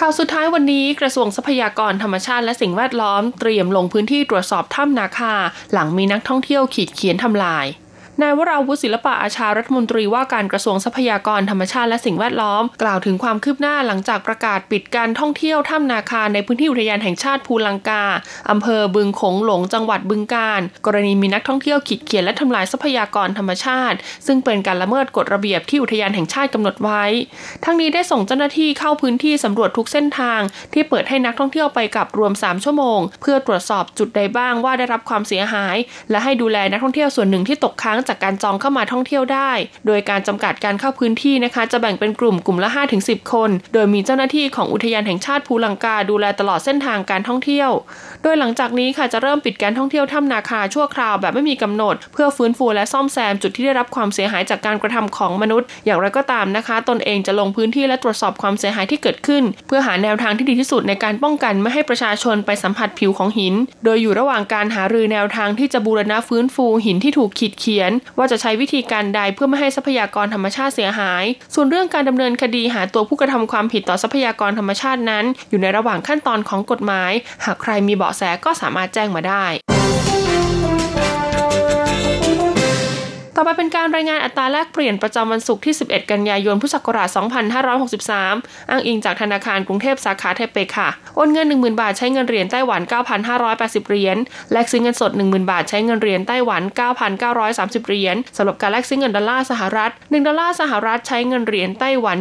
[0.00, 5.34] ข่าวสุดท้ายวันนี้กระทรวงทรัพยากรธรรมชาติและสิ่งแวดล้อมเตรียมลงพื้นที่ตรวจสอบถ้ำนาคา
[5.72, 7.66] หลังมีนักท่องเที่ยวขีดเขียนทำลาย
[8.22, 18.04] นายวราวุฒิศิลปะอาชารัฐมนตรีว่าการกระทรวงทรัพยากรธรรมชาติและสิ่งแวดล้อม กล่าวถึงความคืบหน้าหลังจากประกาศปิดการท่องเที่ยวถ้ำนาคาในพื้นที่อุทยานแห่งชาติภูลังกา
[18.50, 23.96] อำเภอบึงโขงหลงจังหวัดบึงกาฬกรณีมีนักท่องเที่ยวขีดเขียนและทำลายทรัพยากรธรรมชาติ
[24.26, 27.04] ซึ่งเป็นการละเมิดกฎระเบียบที่อุทยานแห่งชาติกำหนดไว้
[27.64, 30.40] ทั้งนี้ได้ส่งเจ้าหน้าที่เข้าพื้นที่สำรวจทุกเส้นทาง
[30.72, 35.76] ที่เปิดให้นักท่องเที่ยวไปกับรวม 3 ชั่วโมง เพื่อตรวจสอบจุดใดบ้างว่าได้รับความเสียหาย
[36.10, 39.50] และให้ดูแลนักท่องเที่ยวส่วนหนึ่งที่ตกค้างจากการจองเข้ามาท่องเที่ยวได้
[39.86, 47.70] โดยการจำกัดการเข้าพื้นที่นะคะ จะแบ่งเป็นกลุ่มกลุ่มละ 5-10 คน โดยมีเจ้าหน้าที่ของอุทยานแห่งชาติภูลังกาดูแลตลอดเส้นทางการท่องเที่ยว
[48.22, 77.12] โดยหลังจากนี้ค่ะจะเริ่มปิดการท่องเที่ยวถ้ำนาคาชั่วคราวแบบไม่มีกำหนด เพื่อฟื้นฟูและซ่อมแซมจุดที่ได้รับความเสียหายจากการกระทำของมนุษย์ อย่างไรก็ตามนะคะ ตนเองจะลงพื้นที่และตรวจสอบความเสียหายที่เกิดขึ้น เพื่อหาแนวทางที่ดีที่สุดในการป้องกันไม่ให้ประชาชนไปสัมผัสผิวของหิน โดยอยู่ระหว่างการหารือแนวทางที่จะบูรณะฟื้นฟูหินที่ถูกขีดเขียนว่าจะใช้วิธีการใดเพื่อไม่ให้ทรัพยากรธรรมชาติเสียหาย ส่วนเรื่องการดำเนินคดีหาตัวผู้กระทำความผิดต่อทรัพยากรธรรมชาตินั้น อยู่ในระหว่างขั้นตอนของกฎหมาย
[77.44, 79.44] หากใครมีเบาะแสก็สามารถแจ้งมาได้
[83.44, 87.08] ไปเป็นการรายงานอัตราแลกเปลี่ยนประจำวันศุกร์ที่ 11 กันยายนพุทธศักราช
[87.74, 92.80] 2563 อ้างอิงจากธนาคารกรุงเทพสาขาไทเปค่ะ โอนเงิน 10,000 บาทใช้เงินเหรียญไต้หวัน
[93.34, 94.16] 9,580 เหรียญ
[94.52, 96.62] แลกซื้อเงินสด 10,000 บาทใช้เงินเหรียญไต้หวัน
[97.24, 102.16] 9,930 เหรียญสำหรับการแลกซื้อเงินดอลลาร์สหรัฐ 1 ดอลลาร์สหรัฐใช้เงินเหรียญไต้หวัน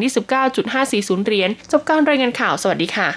[0.61, 3.09] 29.540 เหรียญ จบการรายงานข่าว สวัสดีค่ะ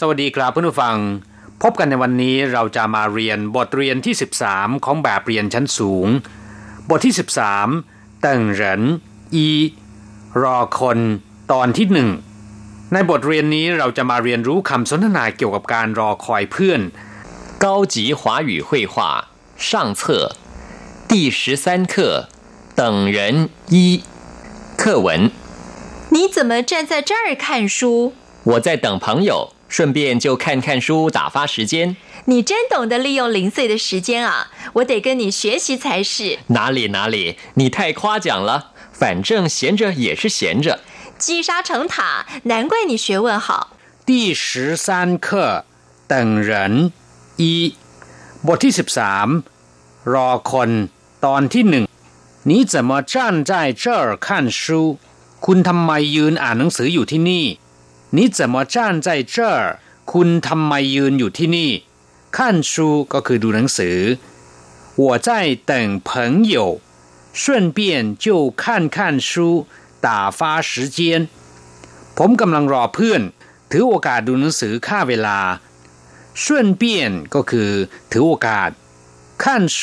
[0.00, 0.96] สวัสดีครับเพื่อนผู้ฟัง
[1.62, 4.14] พบกันในวันนี้เราจะมาเรียนบทเรียนที่
[4.48, 6.06] 13 ของแบบเรียนชั้นสูง
[6.90, 7.14] บทที่
[7.66, 8.82] 13เติงเหริน
[9.34, 9.48] อี
[10.42, 10.98] รอคน
[11.52, 12.10] ตอนที่หนึ่ง
[12.92, 16.80] ในบทเรียนนี้เราจะมาเรียนรู้คำสนทนาเกี่ยวกับการรอคอยเพื่อน
[17.64, 18.20] 高级华
[18.50, 18.94] 语绘画
[19.68, 20.00] 上册
[21.10, 21.94] 第十三课
[22.80, 22.80] 等
[23.16, 23.18] 人
[23.74, 24.02] 一
[24.80, 25.08] 课文
[26.14, 27.78] 你怎么站在这儿看书
[28.50, 31.96] 我在等朋友 顺便就看看书打发时间。
[32.26, 34.50] 你真懂得利用零碎的时间啊！
[34.74, 36.38] 我得跟你学习才是。
[36.48, 38.72] 哪里哪里，你太夸奖了。
[38.92, 40.80] 反正闲着也是闲着。
[41.18, 43.76] 积沙成塔，难怪你学问好。
[44.06, 45.64] 第十三课
[46.06, 46.92] 等人
[47.36, 47.74] 一
[48.46, 49.28] บทที่สิบสาม
[50.12, 50.70] รอคน
[51.24, 51.84] ตอนที่หนึ่ง
[52.50, 54.98] 你怎么站在这儿看书
[55.46, 57.44] คุณทำไมยืนอ่านหนังสืออยู่ที่นี่
[58.16, 58.74] 你怎么站
[59.06, 59.80] 在这儿
[60.12, 61.70] คุณทำไมยืนอยู่ที่นี่
[62.36, 62.38] 看
[62.70, 62.72] 书
[63.12, 63.98] ก็คือดูหนังสือ
[65.02, 65.28] 我在
[65.70, 65.72] 等
[66.08, 66.10] 朋
[66.54, 66.56] 友
[67.40, 67.78] 顺便
[68.24, 68.26] 就
[68.62, 69.30] 看看书
[70.04, 70.98] 打发时间
[72.18, 73.22] ผมกำลังรอเพื่อน
[73.70, 75.38] ถือโอกาสดูหนังสือค่าเวลา
[76.42, 76.44] 顺
[76.80, 76.82] 便
[77.34, 77.70] ก็คือ
[78.10, 78.70] ถือโอกาส
[79.42, 79.44] 看
[79.78, 79.80] 书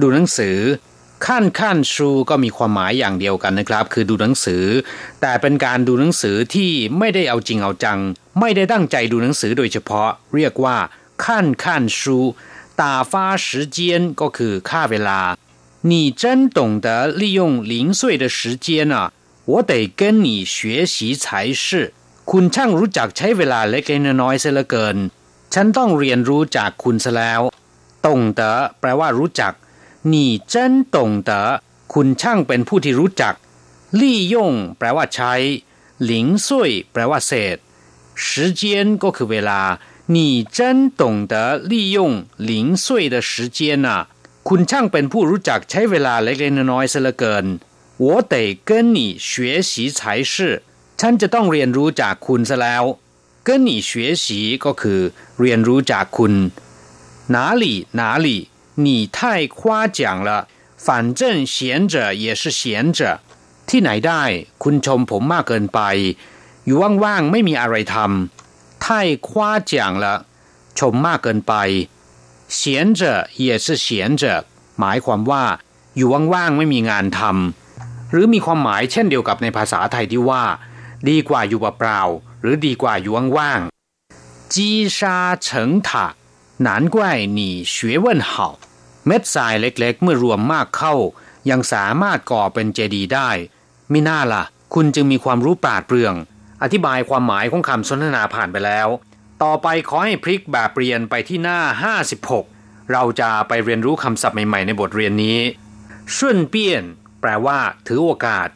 [0.00, 0.58] ดูหนังสือ
[1.26, 4.64] ขั้นขั้นชูก็มีความหมายอย่างเดียวกันนะครับ คือดูหนังสือ
[5.20, 7.98] แต่เป็นการดูหนังสือที่ไม่ได้เอาจริงเอาจัง
[8.40, 10.76] ไม่ได้ตั้งใจดูหนังสือโดยเฉพาะ เรียกว่า
[11.24, 12.18] ขั้นขั้นชู
[12.80, 13.12] 打发
[13.46, 13.78] 时间
[14.20, 15.20] ก็คือค่าเวลา
[15.90, 16.22] 你真
[16.56, 16.88] 懂得
[17.20, 17.40] 利用
[17.72, 18.96] 零碎的时间啊
[19.50, 20.56] 我得跟你学
[20.94, 21.24] 习才
[21.64, 21.64] 是
[22.30, 23.84] คุณช่างรู้จักใช้เวลาเล็ก
[24.22, 24.96] น้อยเสียเหลือเกิน
[25.54, 27.40] ฉันต้องเรียนรู้จากคุณซะแล้ว
[28.06, 29.52] ตงเต๋อแปลว่ารู้จัก
[30.12, 30.14] 你
[30.52, 30.96] 真懂
[31.28, 31.30] 得
[31.92, 33.34] คุณช่างเป็นผู้ที่รู้จัก
[34.00, 35.32] ลี่ยงแปลว่าใช้
[36.04, 37.56] หลิงซุยแปลว่าเศษ
[38.26, 38.28] 时
[38.60, 38.62] 间
[39.02, 39.60] ก็คือเวลา
[40.14, 40.16] 你
[40.56, 40.58] 真
[41.00, 41.02] 懂
[41.32, 41.34] 得
[41.72, 41.98] 利用
[42.50, 43.88] 零碎的时间呐
[44.48, 47.46] คุณช่างเป็นผู้รู้จักใช้เวลาเล็กๆน้อยๆเสียเหลือเกิน
[48.04, 48.34] 我得
[48.68, 49.30] 跟你学
[49.70, 49.98] 习才
[50.32, 50.34] 是
[51.00, 52.84] ฉันจะต้องเรียนรู้จากคุณซะแล้ว
[53.46, 53.90] 跟你学
[54.24, 54.26] 习
[54.64, 55.00] ก็คือ
[55.40, 56.34] เรียนรู้จากคุณ
[57.34, 57.64] 哪里
[58.00, 58.28] 哪里
[58.84, 59.18] 你太
[59.58, 59.58] 夸
[59.98, 60.48] 奖了
[60.86, 61.20] 反正
[61.54, 62.60] 闲着也是闲
[62.98, 63.00] 着
[63.68, 64.22] ที่ไหนได้
[64.62, 65.80] คุณชมผมมากเกินไป
[66.64, 68.86] อยู่ว่างๆไม่มีอะไรทำ太
[69.28, 69.30] 夸
[69.70, 70.06] 奖了
[70.78, 71.54] ชมมากเกินไป
[72.58, 72.58] 闲
[72.98, 73.00] 着
[73.44, 73.86] 也是闲
[74.20, 74.22] 着
[74.80, 75.44] หมายความว่า
[75.96, 80.44] อยู่ว่างๆไม่มีงานทำหรือมีความหมายเช่นเดียวกับในภาษาไทยที่ว่า
[81.08, 82.00] ดีกว่าอยู่เปล่า
[82.40, 84.54] หรือดีกว่าอยู่ว่างๆ积
[86.61, 88.47] หนานกว่าหนีเฉวยเว่นเห่า
[89.07, 90.95] เม็ดทรายเล็กๆ เมื่อรวมมากเข้า
[91.49, 93.29] ยังสามารถก่อเป็นเจดีย์ได้
[93.91, 96.15] มิน่าละ่ะ คุณจึงมีความรู้ปราดเปรื่อง
[96.63, 98.87] อธิบายความหมายของคำสนทนาผ่านไปแล้ว
[99.43, 101.59] ต่อไปขอให้พลิกแบบเรียนไปที่หน้า
[102.25, 105.39] 56 เราจะไปเรียนรู้คำศัพท์ใหม่ๆ ในบทเรียนนี้
[106.15, 106.83] ชุนเปี้ยน
[107.21, 108.49] แปลว่า ถือโอกาส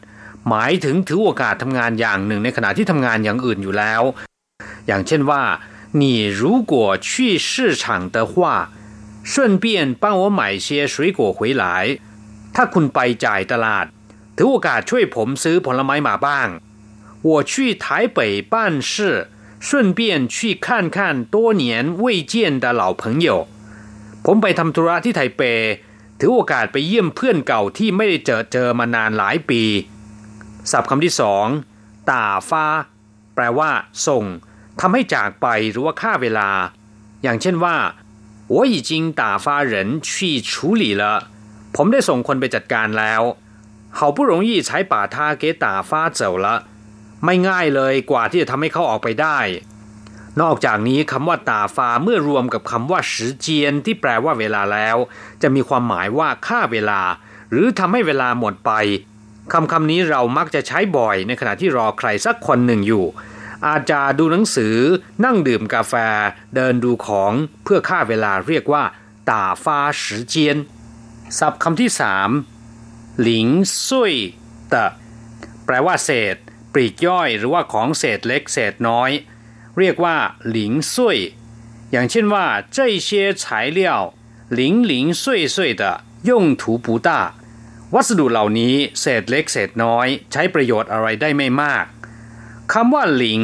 [0.48, 4.02] หมายถึงถือโอกาสทำงานอย่างหนึ่งในขณะที่ทำงานอย่างอื่นอยู่แล้ว
[4.86, 5.42] อย่างเช่นว่า
[5.99, 8.33] 你如果去市场的话
[9.23, 11.65] 顺便帮我买些水果回来
[12.55, 13.85] ถ้าคุณไปจ่ายตลาด
[14.35, 16.47] ถือโอกาสช่วยผมซื้อผลไม้มาบ้าง
[17.27, 17.85] 我去台
[18.17, 18.19] 北
[18.53, 18.55] 办
[18.91, 18.93] 事
[19.59, 21.63] 顺便去看看多年
[22.03, 23.47] 未见的老朋友
[24.25, 25.41] ผมไปทำธุระที่ไทเป
[26.19, 29.63] ถือโอกาสไปเยี่ยมเพื่อนเก่าที่ไม่ได้เจอเจอมานานหลายปี
[30.71, 31.47] ศัพท์คำที่สอง
[32.09, 32.65] ตาฟ้า
[33.35, 33.71] แปลว่า
[34.07, 34.23] ส่ง
[34.79, 36.49] ทำให้จากไปหรือว่าค่าเวลา
[37.23, 37.75] อย่างเช่นว่า
[38.53, 39.73] 我已经打发人
[40.07, 40.51] 去处
[40.81, 41.03] 理了
[41.75, 43.21] ผมได้ส่งคนไปจัดการแล้ว
[43.97, 46.47] 好不容易才把他给打发走了
[47.25, 49.39] ไม่ง่ายเลยกว่าที่จะทำให้เขาออกไปได้
[50.41, 53.13] นอกจากนี้คำว่าตาฟาเมื่อรวมกับคำว่า时
[53.45, 53.47] 间
[53.85, 54.97] ที่แปลว่าเวลาแล้ว
[55.41, 57.01] จะมีความหมายว่าค่าเวลา
[57.51, 58.71] หรือทำให้เวลาหมดไป
[59.53, 63.05] คำคำนี้เรามักจะใช้บ่อยในขณะที่รอใครสักคนหนึ่งอยู่
[63.67, 64.75] อาจจะดูหนังสือ
[65.25, 65.93] นั่งดื่มกาแฟ
[66.55, 68.83] เดินดูของเพื่อฆ่าเวลาเรียกว่า
[69.29, 70.35] ตาฟ้า时间
[71.39, 72.29] ศัพท์คำที่สาม
[73.21, 73.47] หลิง
[73.87, 74.13] ซุย
[74.73, 74.85] ตะ
[75.65, 76.35] แปลว่าเศษ
[76.73, 79.11] ปลีกย่อยหรือว่าของเศษเล็กเศษน้อย
[79.77, 80.17] เรียกว่า
[80.49, 81.17] หลิงซุย
[81.91, 83.09] อย่างเช่นว่า这些
[83.41, 83.43] 材
[83.79, 83.81] 料
[84.59, 85.23] 零零碎
[85.55, 85.83] 碎的
[86.29, 87.09] 用途不大
[87.93, 91.85] วัสดุเหล่านี้เศษเล็กเศษน้อย ใช้ประโยชน์อะไรได้ไม่มาก
[92.72, 93.42] คำว่าหลิง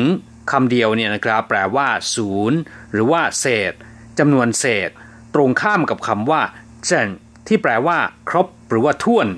[0.50, 2.58] คำเดียวเนี่ยนะครับแปลว่าศูนย์
[2.92, 3.72] หรือว่าเศษ
[4.18, 4.90] จำนวนเศษ
[5.34, 6.42] ตรงข้ามกับคำว่า
[6.86, 7.08] เจน
[7.46, 9.28] ที่แปลว่า ครบหรือว่าท่วน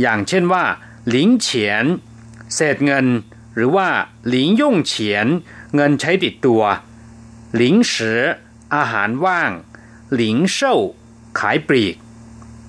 [0.00, 0.64] อย่างเช่นว่า
[1.08, 1.84] หลิงเฉียน
[2.54, 3.06] เศษเงิน
[3.54, 3.88] หรือว่า
[4.28, 5.26] หลิงย่งเฉียน
[5.74, 6.62] เงินใช้ติดตัว
[7.56, 8.20] หลิงเสือ
[8.74, 9.50] อาหารว่าง
[10.14, 10.76] หลิงเช่า
[11.38, 11.96] ขายปลีก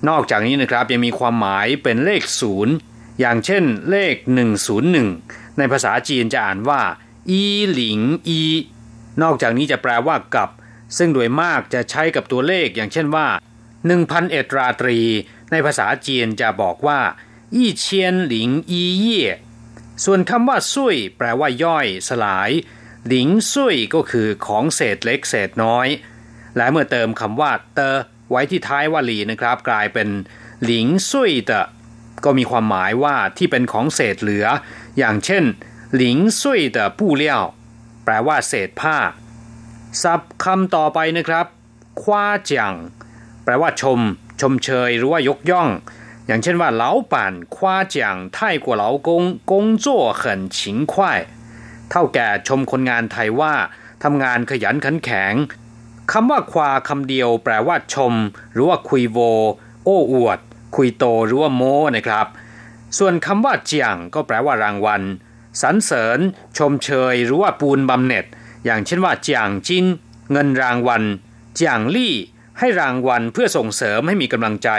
[0.08, 2.74] นอกจากนี้นะครับยังมีความหมายเป็นเลขศูนย์
[3.20, 4.14] อย่างเช่นเลข
[4.86, 6.82] 101 ในภาษาจีนจะอ่านว่า
[7.30, 7.42] อี
[7.72, 8.40] หลิงอี
[9.22, 10.50] นอกจากนี้จะแปลว่ากับ
[10.96, 13.26] ซึ่งโดยมากจะใช้กับตัวเลขอย่างเช่นว่า
[13.80, 14.98] 1,000เอ็ดราตรี
[15.50, 17.00] ในภาษาจีนจะบอกว่า
[17.54, 19.24] อีเชียนหลิงอีเย่
[20.04, 22.50] ส่วนคำว่าซุยแปลว่าย่อยสลาย
[23.06, 25.88] หลิงซุยก็คือของเศษเล็กเศษน้อย
[26.56, 27.96] และเมื่อเติมคำว่าเตอ
[28.30, 30.08] ไว้ที่ท้ายวลีนะครับ กลายเป็น
[30.64, 31.52] หลิงซุยเต
[32.24, 34.46] ก็มีความหมายว่าที่เป็นของเศษเหลือ
[34.98, 35.44] อย่างเช่น
[35.94, 37.42] หลิงซุยเดปูเลียว
[38.04, 38.98] แปลว่าเศษผ้า
[40.02, 41.46] ศัพท์คำต่อไปนะครับ
[42.02, 42.74] คว้าจัง
[43.44, 44.00] แปลว่าชม
[44.40, 45.68] ชมเชยหรือว่ายกย่อง
[46.26, 51.20] อย่างเช่นว่าเหลาปั่นคว้าจีงไทยกว่าเหลากงกงจ้วเขินฉิงควาย
[51.90, 53.54] เท่าแก่ชมคนงานไทยว่า
[54.02, 55.34] ทำงานขยันขันแข็ง
[56.12, 58.14] คำว่าควาคำเดียว แปลว่าชม
[58.52, 59.18] หรือว่าคุยโว
[59.84, 60.38] โอ้อวด
[60.76, 62.26] คุยโตหรือว่าโม้นะครับ
[62.97, 65.01] ส่วนคำว่าเจียงก็แปลว่ารางวัล
[65.61, 66.19] สรรเสริญ
[66.57, 68.25] ชมเชยหรือว่าปูนบำเหน็จ
[68.65, 69.85] อย่างเช่นว่าเจียงจิน
[70.31, 71.03] เงินรางวัล
[71.55, 72.15] เจียงลี่
[72.59, 74.69] ให้รางวัลเพื่อส่งเสริมให้มีกำลังใจ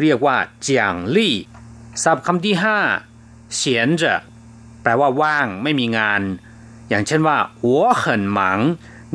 [0.00, 1.34] เรียกว่าเจียงลี่
[2.02, 2.78] ศัพท์คำที่ห้า
[3.54, 4.14] เฉียนจะ
[4.82, 6.22] แปลว่าว่างไม่มีงาน
[6.88, 7.68] อย่างเช่นว่า我
[8.02, 8.04] 很
[8.38, 8.40] 忙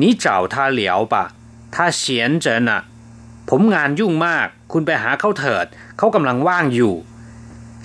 [0.00, 0.80] 你找他聊
[1.12, 1.14] 吧
[1.74, 2.80] ถ้าเฉียนเจอน่ะ
[3.48, 5.66] ผมงานยุ่งมาก คุณไปหาเขาเถิด
[5.98, 6.94] เขากำลังว่างอยู่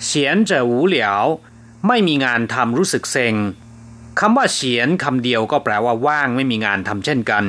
[0.03, 1.25] เฉียนจะหูเหลียว
[1.87, 3.35] ไม่มีงานทำรู้สึกเซ็ง
[4.19, 7.45] คำว่าเฉียนคำเดียวก็แปลว่าว่างไม่มีงานทำเช่นกัน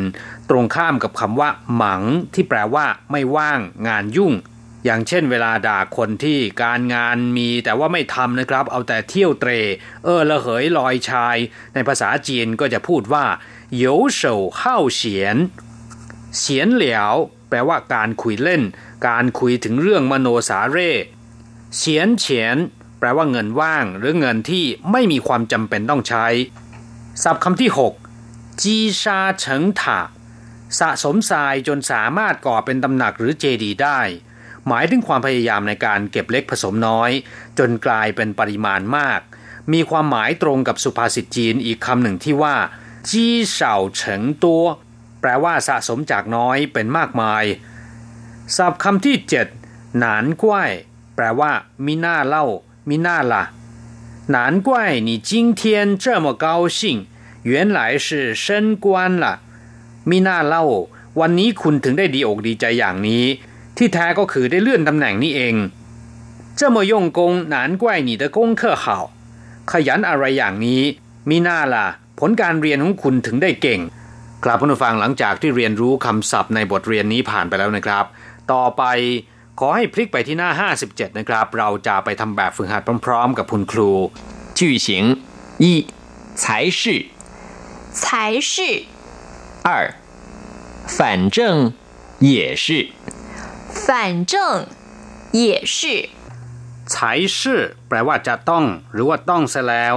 [0.51, 2.03] ตรงข้ามกับคำว่า หมัง
[2.35, 4.33] ที่แปลว่า ไม่ว่าง งานยุ่ง
[4.85, 9.51] อย่างเช่น เวลาด่าคนที่การงานมีแต่ว่าไม่ทำนะครับ เอาแต่เที่ยวเตร
[10.05, 11.37] เออละเหยลอยชาย
[11.75, 13.25] ในภาษาจีนก็จะพูดว่า
[13.77, 13.85] โย
[14.15, 15.37] เฉาเข้าเฉียน
[16.37, 17.15] เฉียนเหลียว
[17.49, 18.63] แปลว่าการคุยเล่น
[19.09, 20.79] การคุยถึงเรื่องมโนสาเร
[21.77, 22.57] เฉียนเฉียน
[22.99, 26.27] แปลว่าเงินว่างหรือเงินที่ไม่มีความจำเป็นต้องใช้
[27.23, 27.71] ศัพท์คำที่
[28.17, 30.01] 6 จีชาเฉิงถา
[30.79, 34.01] สะสมทรายจนสามารถก่อเป็นตำหนักหรือเจดีย์ได้
[34.67, 37.11] หมายถึงความพยายามในการเก็บเล็กผสมน้อย
[37.59, 39.21] จนกลายเป็นปริมาณมาก
[39.73, 42.57] มีความหมายตรงกับสุภาษิตจีนอีกคำหนึ่งที่ว่า
[43.11, 44.65] จีเฉาเฉิงตัว
[45.21, 47.45] แปลว่าสะสมจากน้อยเป็นมากมาย
[48.57, 49.47] ศัพท์คำที่เจ็ด
[49.99, 50.71] หนานก้วย
[51.20, 51.52] ปลว่า
[51.86, 52.46] มิน่าเล่า
[52.90, 53.44] มิน่าละ
[54.36, 54.70] 难怪
[55.08, 55.62] 你今天
[56.04, 56.80] 这么高兴
[57.44, 58.86] 原来是升官
[59.24, 59.26] 了
[60.10, 60.64] มิน่าเล่า
[61.20, 63.24] วันนี้คุณถึงได้ดีอกดีใจอย่างนี้
[63.78, 65.56] ที่แท้ก็คือได้เลื่อนตำแหน่งนี่เอง
[66.60, 67.20] 这么用功
[67.54, 68.86] 难怪你的功课好
[69.72, 70.82] ขยันอะไรอย่างนี้
[71.30, 71.86] มิน่าล่ะ
[72.20, 73.82] ผลการเรียนของคุณถึงได้เก่ง
[74.44, 78.06] กลับผู้ฟังหลังจากที่เรียนรู้คำศัพท์ในบทเรียนนี้ผ่านไปแล้วนะครับ
[78.52, 78.84] ต่อไป
[79.60, 80.50] ขอให้พลิกไปที่หน้า
[80.86, 83.92] 57 นะครับ เราจะไปทำแบบฝึกหัดพร้อมๆกับคุณครู
[84.58, 84.88] 句型
[85.64, 85.66] 一
[86.42, 86.82] 才是
[88.00, 88.04] 才
[88.50, 88.54] 是
[89.68, 89.70] 二
[90.98, 91.38] 反正
[92.20, 92.66] 也是
[93.86, 94.68] 反正
[95.32, 96.10] 也是
[96.94, 99.96] 才是แปลว่าจะต้อง หรือว่าต้องซะแล้ว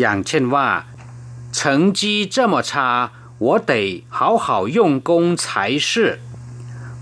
[0.00, 0.68] อย่างเช่นว่า
[1.56, 1.58] 成
[1.98, 2.00] 绩
[2.34, 2.72] 这么差
[3.38, 3.72] 我得
[4.16, 5.44] 好好用功才
[5.88, 5.90] 是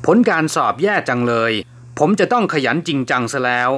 [0.05, 1.53] ผลการสอบแย่จังเลย
[1.99, 3.71] ผมจะต้องขยันจริงจังซะแล้ว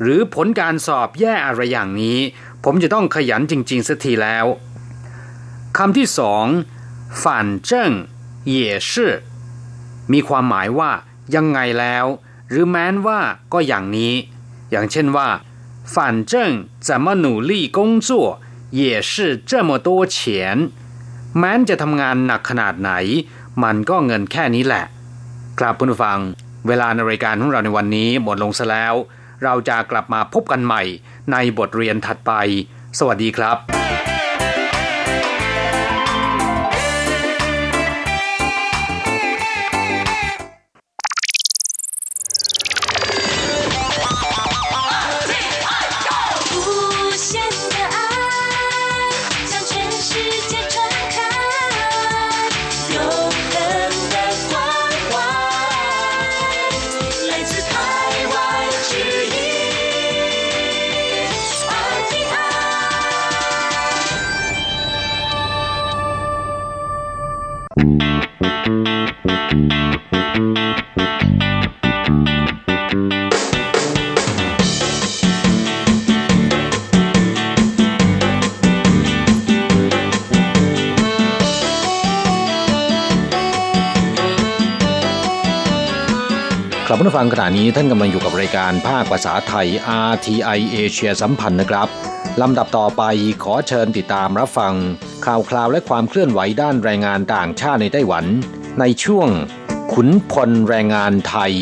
[0.00, 2.18] หรือผลการสอบแย่อะไรอย่างนี้
[2.64, 4.46] ผมจะต้องขยันจริงๆสักทีแล้ว
[5.76, 6.46] คำที่สอง
[7.22, 7.24] 反
[7.68, 7.70] 正
[8.54, 8.56] 也
[8.90, 8.92] 是
[10.12, 10.90] มีความหมายว่า
[11.34, 12.06] ยังไงแล้ว
[12.50, 13.20] หรือแม้นว่า
[13.52, 14.14] ก็อย่างนี้
[14.70, 15.28] อย่างเช่นว่า
[15.94, 15.96] 反
[16.30, 16.32] 正
[16.86, 18.10] 怎么努力工作
[18.80, 19.12] 也是
[19.50, 20.16] 这么多钱
[21.38, 22.90] แม้นจะทำงานหนักขนาดไหน
[23.62, 24.84] มันก็เงินแค่นี้แหละ
[25.58, 26.18] ครับผู้ฟัง
[26.67, 28.93] เวลาในรายการของเราในวันนี้หมดลงซะแล้ว
[29.43, 30.83] เราจะกลับมาพบกันใหม่
[31.31, 32.31] ในบทเรียนถัดไป
[32.99, 33.78] สวัสดีครับ
[87.08, 89.68] ผู้ฟังขณะนี้ท่านกำลังอยู่กับรายการภาคภาษาไทย
[90.10, 91.88] RTI เอเชียสัมพันธ์นะครับ
[92.42, 93.02] ลำดับต่อไป
[93.42, 94.74] ขอเชิญติดตามรับฟัง
[95.26, 98.24] ข่าวคราวและความเคลื่อนไหวด้านแรงงานต่างชาติในไต้หวัน
[98.80, 99.28] ในช่วง
[99.92, 101.52] ขุนพลแรงงานไทย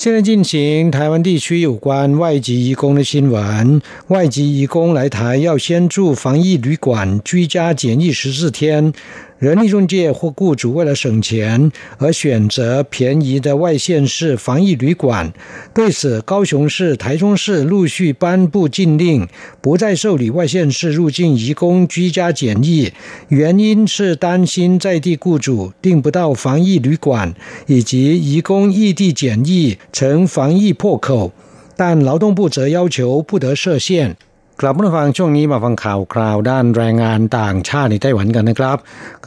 [0.00, 3.82] 现在进行台湾地区有关外籍移工的新闻。
[4.06, 8.92] 外籍移工来台要先住防疫旅馆居家检疫十四天。
[9.43, 15.33] 人力中介或雇主为了省钱而选择便宜的外县市防疫旅馆，
[15.73, 19.27] 对此，高雄市、台中市陆续颁布禁令，
[19.59, 22.93] 不再受理外县市入境移工居家检疫。
[23.27, 27.33] 原因是担心在地雇主订不到防疫旅馆，
[27.67, 31.33] 以及移工异地检疫成防疫破口。
[31.75, 34.15] 但劳动部则要求不得设限。
[34.65, 38.77] กลับมาฟังช่วงนี้มาฟังข่าวคราวด้านแรงงานต่างชาติในไต้หวันกันนะครับ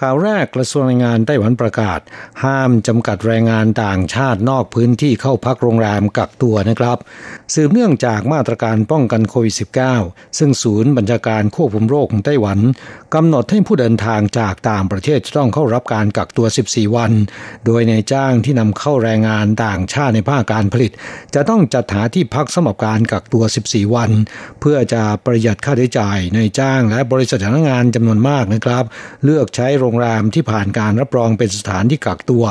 [0.00, 2.00] ข่าวแรกกระทรวงแรงงานไต้หวันประกาศ
[2.44, 6.98] ห้ามจำกัดแรงงานต่างชาตินอกพื้นที่เข้าพักโรงแรมกักตัวนะครับ
[7.54, 9.54] สืบเนื่องจากมาตรการป้องกันโควิด
[9.96, 12.58] -19 ซึ่งศูนย์บัญชาการควบคุมโรคของไต้หวัน
[13.14, 17.12] กำหนดให้ผู้เดินทางจากต่างประเทศจะต้องเข้ารับการกักตัว 14 วัน
[17.66, 20.92] โดยในจ้างที่นำเข้าแรงงานต่างชาติในภาคการผลิต
[21.34, 24.10] จะต้องจัดหาที่พักสำหรับการกักตัว 14 วัน
[24.60, 28.84] เพื่อจะประหยัดค่าใช้จ่ายในจ้างและบริษัทจ้างงานจำนวนมากนะครับ
[29.24, 32.44] เลือกใช้โรงแรมที่ผ่านการรับรองเป็นสถานที่กักตัว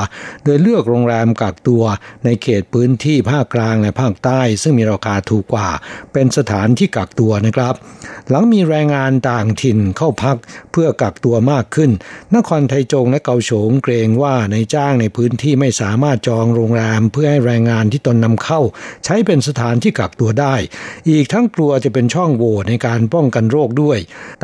[0.43, 1.83] โดยเลือกโรงแรมกักตัว
[2.25, 5.69] ในเขตพื้นที่ภาคกลางและภาคใต้ ซึ่งมีราคาถูกกว่า
[6.13, 7.73] เป็นสถานที่กักตัวนะครับ
[8.29, 10.37] หลังมีแรงงานต่างถิ่นเข้าพัก
[10.71, 11.91] เพื่อกักตัวมากขึ้น
[12.35, 18.61] นครไทจงและเกาโฉงเกรงว่าในจ้างในพื้นที่ไม่สามารถจองโรงแรม เพื่อให้แรงงานที่ตนนำเข้า
[19.05, 20.55] ใช้เป็นสถานที่กักตัวได้
[21.09, 23.97] อีกทั้งกลัวจะเป็นช่องโหว่ในการป้องกันโรคด้วย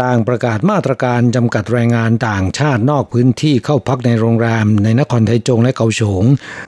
[0.04, 6.24] ต่างประกาศมาตรการจำกัดแรงงานต่างชาตินอกพื้นที่เข้าพักในโรงแรม ในนครไทจงและเกาฉง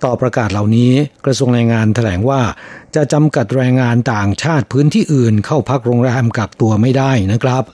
[0.06, 0.92] ต่อประกาศเหล่านี้
[1.26, 2.42] กระทรวงแรงงานแถลงว่า
[2.96, 7.66] จะจำกัดแรงงานต่างชาติพื้นที่อื่น เข้าพักโรงแรมกักตัวไม่ได้นะครับ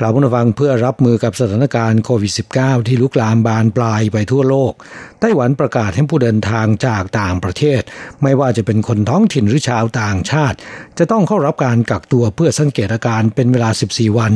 [0.00, 4.72] กล่าวผู้ฟังเพื่อรับมือกับสถานการณ์โควิด -19 ที่ลุกลามบานปลายไปทั่วโลก
[5.20, 7.82] ไต้หวันประกาศให้ผู้เดินทางจากต่างประเทศ
[8.22, 10.56] ไม่ว่าจะเป็นคนท้องถิ่นหรือชาวต่างชาติ
[10.98, 14.32] จะต้องเข้ารับการกักตัวเพื่อสังเกตอาการเป็นเวลา 14 วัน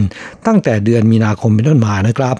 [0.46, 2.36] ตั้งแต่เดือนมีนาคมเป็นต้นมานะครับ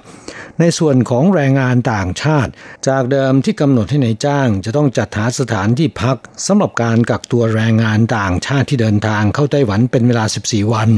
[0.61, 2.51] ในส่วนของแรงงานต่างชาติ
[2.89, 10.91] จากเดิมที่กำหนดให้ในายจ้าง จะต้องจัดหาสถานที่พักสำหรับการกักตัวแรงงานต่างชาติที่เดินทางเข้าไต้หวันเป็นเวลา 14 วัน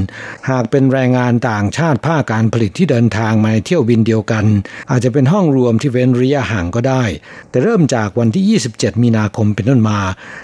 [0.50, 4.44] หากเป็นแรงงานต่างชาติภาคการผลิตที่เดินทางมาเที่ยวบินเดียวกัน
[4.90, 7.04] อาจจะเป็นห้องรวมที่เว้นระยะห่างก็ได้
[7.50, 9.98] แต่เริ่มจากวันที่ 27 มีนาคมเป็นต้นมา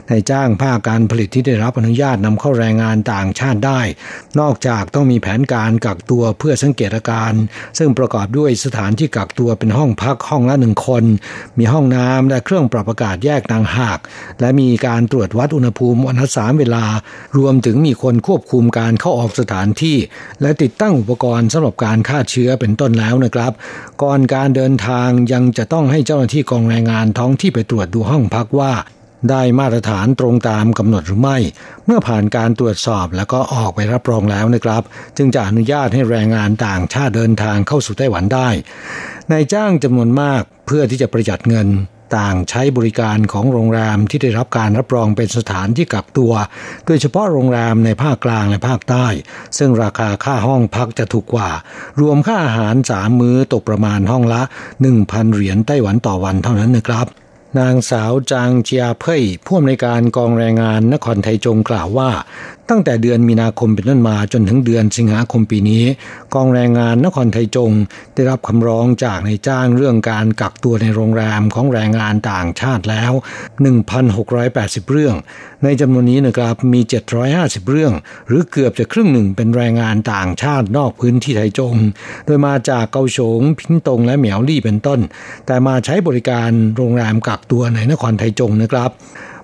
[0.09, 3.81] ในจ้างภาคการผลิตที่ได้รับอนุญาตนำเข้าแรงงานต่างชาติได้
[4.41, 7.33] นอกจากต้องมีแผนการกักตัวเพื่อสังเกตอาการ
[7.79, 11.05] ซึ่งประกอบด้วยสถานที่กักตัวเป็นห้องพักห้องละหนึ่งคน
[11.59, 13.99] มีห้องน้ำและเครื่องปรับอากาศแยกต่างหาก
[14.41, 16.85] และมีการตรวจวัดอุณหภูมิวันละสามเวลา
[17.39, 19.97] รวมถึงมีคนควบคุมการเข้าออกสถานที่
[20.43, 23.53] และติดตั้งอุปกรณ์สำหรับการฆ่าเชื้อเป็นต้นแล้วนะครับ
[24.03, 28.73] ก่อนการเดินทางยังจะต้องให้เจ้าหน้าที่กองแรงงานท้องที่ไปตรวจดูห้องพักว่า
[29.31, 31.38] ได้มาตรฐานตรงตามกำหนดหรือไม่
[31.87, 34.83] เมื่อผ่านการตรวจสอบแล้วก็ออกไปรับรองแล้วนะครับ
[35.17, 38.49] จึงจะอนุญาตให้แรงงานต่างชาติเดินทางเข้าสู่ไต้หวันได้
[39.31, 41.68] นายจ้างจำนวนมากเพื่อที่จะประหยัดเงิน
[42.17, 46.33] ต่างใช้บริการของโรงแรมที่ได้รับการรับรองเป็นสถานที่กักตัว
[46.87, 49.07] โดยเฉพาะโรงแรมในภาคกลางและภาคใต้
[49.59, 51.51] ซึ่งราคาค่าห้องพักจะถูกกว่า
[52.01, 54.43] รวมค่าอาหารสามมื้อตกประมาณห้องละ
[54.89, 57.09] 1,000 เหรียญไต้หวันต่อวันเท่านั้นนะครับ
[57.59, 62.11] นางสาวจางเจียเพ่ยผู้อำนวยการกองแรงงานนครไทจงกล่าวว่า
[62.71, 65.85] ตั้งแต่เดือนมีนาคมเป็นต้นมาจนถึงเดือนสิงหาคมปีนี้
[66.35, 67.73] กองแรงงานนครไทยจง
[68.14, 73.12] ได้รับคำร้องจากในจ้างเรื่องการกักตัวในโรงแรมของแรงงานต่างชาติแล้ว
[74.23, 75.14] 1,680 เรื่อง
[75.64, 76.81] ในจำนวนนี้นะครับมี
[77.27, 77.93] 750 เรื่อง
[78.27, 81.75] หรือเกือบจะครึ่งหนึ่งเป็นแรงงานต่างชาตินอกพื้นที่ไทยจง
[82.27, 85.01] โดยมาจากเกาโฉงพิงตงและเหมียวลี่เป็นต้น
[85.47, 88.93] แต่มาใช้บริการโรงแรมกักตัวในนครไทยจงนะครับ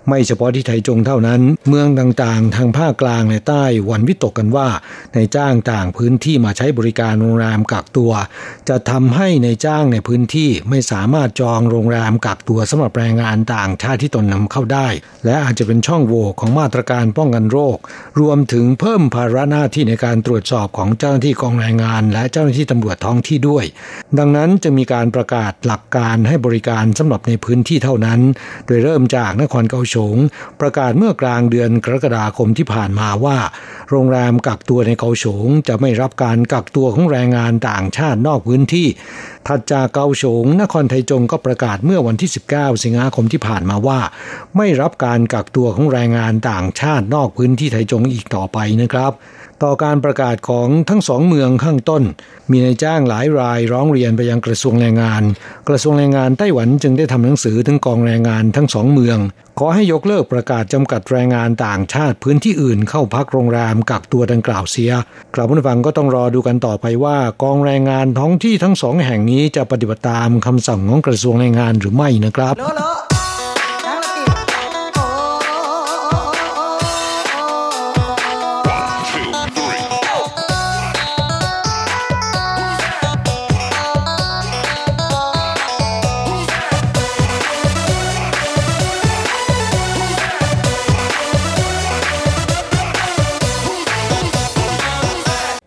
[0.08, 4.68] ไม่เฉพาะที่ไทยจงเท่านั้น เมืองต่างๆ ทางภาคกลางและใต้วันวิตกกันว่า
[5.14, 8.12] ในจ้างต่างพื้นที่มาใช้บริการโรงแรมกักตัว
[8.68, 14.88] จะทำให้ในจ้างในพื้นที่ไม่สามารถจองโรงแรมกักตัวสำหรับแรงงานต่างชาติที่ตนนำเข้าได้
[15.24, 17.76] และอาจจะเป็นช่องโหว่ของมาตรการป้องกันโรค
[18.20, 23.64] รวมถึงเพิ่มภาระหน้าที่ในการตรวจสอบของเจ้าหน้าที่กองแรงงาน และเจ้าหน้าที่ตำรวจท้องที่ด้วย
[24.18, 28.20] ดังนั้นจะมีการประกาศหลักการให้บริการสำหรับในพื้นที่เท่านั้น
[28.66, 30.16] โดยเริ่มจากนครเกาฉง
[30.60, 33.38] ประกาศเมื่อกลางเดือนกรกฎาคมที่ผ่านมาว่า
[33.90, 38.86] โรงแรมกักตัวในเกาฉงจะไม่รับการกักตัวของแรงงานต่างชาตินอกพื้นที่
[39.46, 44.00] ถัดจากเกาฉงนครไทยจงก็ประกาศเมื่อวันที่ 19 สิงหาคมที่ผ่านมาว่า
[44.56, 49.12] ไม่รับการกักตัวของแรงงานต่างชาตินอกพื้นที่ไทยจงอีกต่อไปนะครับ
[49.62, 52.02] ต่อการประกาศของทั้งสองเมืองข้างต้น
[52.50, 55.22] มีนายจ้างหลายรายร้องเรียนไปยังกระทรวงแรงงาน
[55.68, 59.18] กระทรวงแรงงานไต้หวันจึงได้ทำหนังสือถึงกองแรงงานทั้งสองเมือง
[59.58, 64.92] ขอให้ยกเลิกประกาศจำกัดแรงงานต่างชาติพื้นที่อื่นเข้าพักโรงแรมกักตัวดังกล่าวเสีย
[65.34, 72.54] กล่าวผู้ฟังก็ต้องรอดูกันต่อไปว่ากองแรงงานท้องที่ทั้งสองแห่งนี้จะปฏิบัติตามคำสั่งของกระทรวงแรงงานหรือไม่นะครับ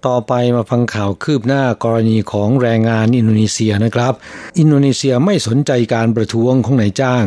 [0.08, 4.14] ต่อไปมาฟังข่าวคืบหน้ากรณีของแรงงานอินโดนีเซียนะครับ
[4.60, 7.26] อินโดนีเซียไม่สนใจการประท้วงของนายจ้าง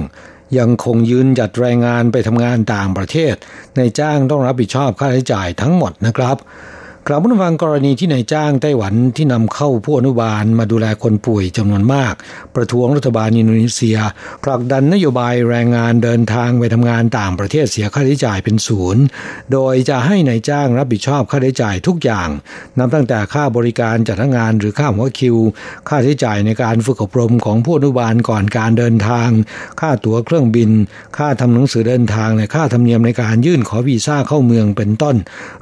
[0.58, 3.34] ยังคงยืนหยัดแรงงานไปทำงานต่างประเทศ
[3.78, 6.36] นายจ้างต้องรับผิดชอบค่าใช้จ่ายทั้งหมดนะครับ
[7.08, 12.14] กล่าวผู้ฟังกรณีที่นายจ้างไต้หวันที่นำเข้าผู้อนุบาลมาดูแลคนป่วยจำนวนมาก
[12.54, 13.98] ประท้วงรัฐบาลอินโดนีเซีย
[14.44, 19.02] ผลักดันนโยบายแรงงานเดินทางไปทำงานต่างประเทศเสียค่าใช้จ่ายเป็นศูนย์
[19.52, 22.28] โดยจะให้นายจ้างรับผิดชอบค่าใช้จ่ายทุกอย่าง
[22.78, 25.36] นับตั้งแต่ค่าบริการจัดงานหรือค่าหัวคิว
[25.88, 29.28] ค่าใช้จ่ายในการฝึกอบรมของผู้อนุบาลก่อนการเดินทาง
[29.80, 30.70] ค่าตั๋วเครื่องบิน
[31.18, 35.16] ค่าทำหนังสือเดินทางและค่าธรรมเนียมในการยื่นขอวีซ่าเข้าเมืองเป็นต้น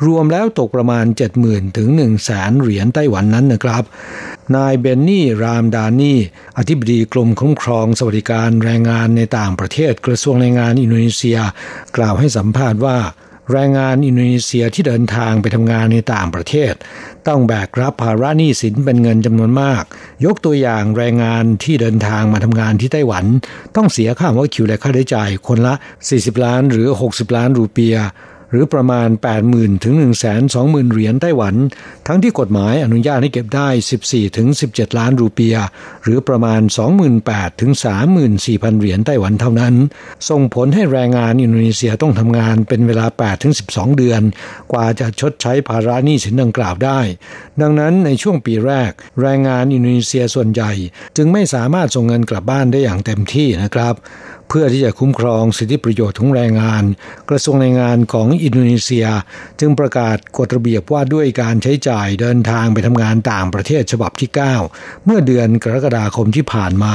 [0.07, 1.07] รวมแล้วตกประมาณ
[1.37, 3.85] 70,000 ถึง1 0 0 0แสนเหรียญไต้หวันนั้นนะครับ
[4.57, 6.19] นายเบนนี่ รามดานี่
[6.59, 11.39] อธิบดีกรมคุ้มครองสวัสดิการแรงงานในต่างประเทศกระทรวงแรงงานอินโดนีเซีย
[11.97, 12.99] กล่าวให้สัมภาษณ์ว่า
[13.53, 16.73] แรงงานอินโดนีเซียที่เดินทางไปทำงานในต่างประเทศ
[17.29, 19.83] ต้องแบกรับภาระหนี้สินเป็นเงินจำนวนมาก
[20.25, 23.25] ยกตัวอย่างแรงงานที่เดินทางมาทำงานที่ไต้หวัน
[23.77, 25.75] ต้องเสียค่าหัวคิวและค่าใช้จ่ายคนละ
[26.09, 27.97] 40 ล้านหรือ 60 ล้านรูเปีย
[28.51, 29.09] หรือประมาณ
[29.47, 29.95] 80,000 ถึง
[30.45, 31.55] 120,000 เหรียญไต้หวัน
[32.07, 33.69] ทั้งที่กฎหมายอนุญาตให้เก็บได้
[34.03, 35.57] 14 ถึง 17 ล้านรูเปีย
[36.05, 36.61] หรือประมาณ
[37.11, 37.73] 28,000 ถึง
[38.27, 39.75] 34,000 เหรียญไต้หวันเท่านั้น
[40.29, 44.23] ส่งผลให้แรงงานอินโดนีเซียต้องทำงานเป็นเวลา 8 ถึง 12 เดือน
[44.73, 47.01] กว่าจะชดใช้ภาระหนี้สินดังกล่าวได้
[47.61, 48.91] ดังนั้นในช่วงปีแรก
[49.21, 50.73] แรงงานอินโดนีเซียส่วนใหญ่
[51.17, 53.97] จึงไม่สามารถส่งเงินกลับบ้านได้อย่างเต็มที่นะครับ
[54.49, 56.85] เพื่อที่จะคุ้มครองสิทธิประโยชน์ของแรงงาน
[57.31, 59.07] กระทรวงแรงงานของอินโดนีเซีย
[59.61, 64.31] จึงประกาศกฎระเบียบว่าด้วยการใช้จ่ายเดินทางไปทำงานต่างประเทศฉบับที่
[64.67, 66.95] 9 เมื่อเดือนกรกฎาคมที่ผ่านมา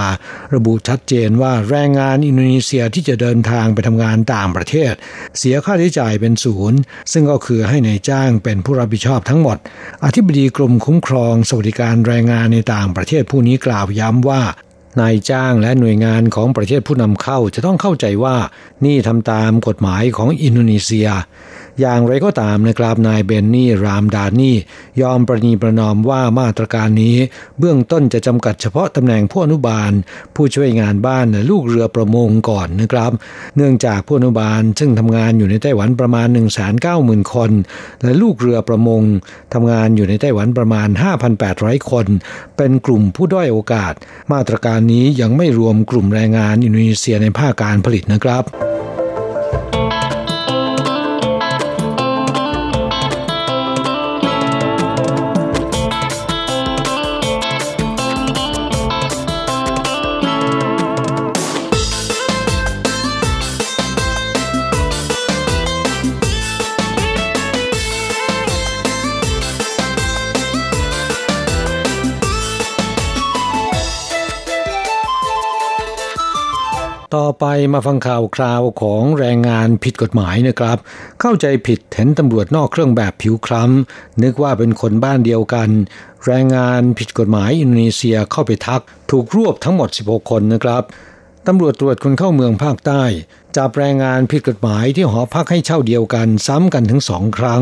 [0.56, 4.94] ระบุชัดเจนว่าแรงงานอินโดนีเซียที่จะเดินทางไปทำงานต่างประเทศ
[5.38, 6.80] เสียค่าใช้จ่ายเป็นศูนย์
[7.12, 9.58] ซึ่งก็คือให้ในายจ้างเป็นผู้รับผิดชอบทั้งหมด
[10.06, 14.44] อธิบดีกรมคุ้มครองสวัสดิการแรงงานในต่างประเทศผู้นี้กล่าวย้ำว่า
[15.00, 18.36] นายจ้างและหน่วยงานของประเทศผู้นำเข้าจะต้องเข้าใจว่า
[18.86, 21.08] นี่ทำตามกฎหมายของอินโดนีเซีย
[21.82, 24.56] อย่างไรก็ตามนะครับนายเบนนี่รามดานี่
[25.02, 27.16] ยอมประนีประนอมว่ามาตรการนี้
[27.60, 29.92] เบื้องต้นจะจำกัดเฉพาะตำแหน่งผู้อนุบาล
[30.36, 33.12] ผู้ช่วยงานบ้านและลูกเรือประมงก่อนนะครับ
[33.56, 37.52] เนื่องจากผู้อนุบาลซึ่งทำงานอยู่ในไต้หวันประมาณ 1 9 0 0 0 0 คน
[38.04, 39.02] และลูกเรือประมง
[39.54, 40.88] ทำงานอยู่ในไต้หวันประมาณ
[41.40, 42.06] 5,800 คน
[42.58, 43.94] เป็นกลุ่มผู้ด้อยโอกาส
[44.34, 48.46] มาตรการนี้ยังไม่รวมกลุ่มแรงงานอินโดนีเซียในภาคการผลิตนะครับ
[77.46, 80.78] ไปมาฟังข่าวคราวของแรงงานผิดกฎหมายนะครับ
[81.22, 85.70] เข้าใจผิดเห็นตำรวจนอกเครื่องแบบผิวคล้ำนึกว่าเป็นคนบ้านเดียวกัน
[86.26, 88.82] แรงงานผิดกฎหมายอินโดนีเซียเข้าไปทัก
[89.12, 90.84] ถูกรวบทั้งหมด 16 คนนะครับ
[91.48, 93.04] ตำรวจตรวจคนเข้าเมืองภาคใต้
[93.58, 97.62] จับแรงงานผิดกฎหมายที่หอพักให้เช่าเดียวกันซ้ำกันถึงสองครั้ง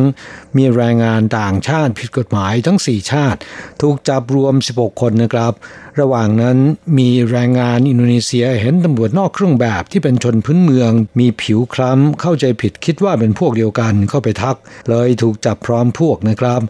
[0.57, 3.39] มีแรงงานต่างชาติผิดกฎหมายทั้งสี่ชาติ
[3.81, 5.53] ถูกจับรวม 16 คนนะครับ
[5.99, 6.57] ระหว่างนั้น
[6.97, 14.57] มีแรงงานอินโดนีเซียเห็นตำรวจนอกเครื่องแบบที่เป็นชนพื้นเมือง มีผิวคล้ำเข้าใจผิดคิดว่าเป็นพวกเดียวกันเข้าไปทัก
[14.89, 16.61] เลยถูกจับพร้อมพวกนะครับ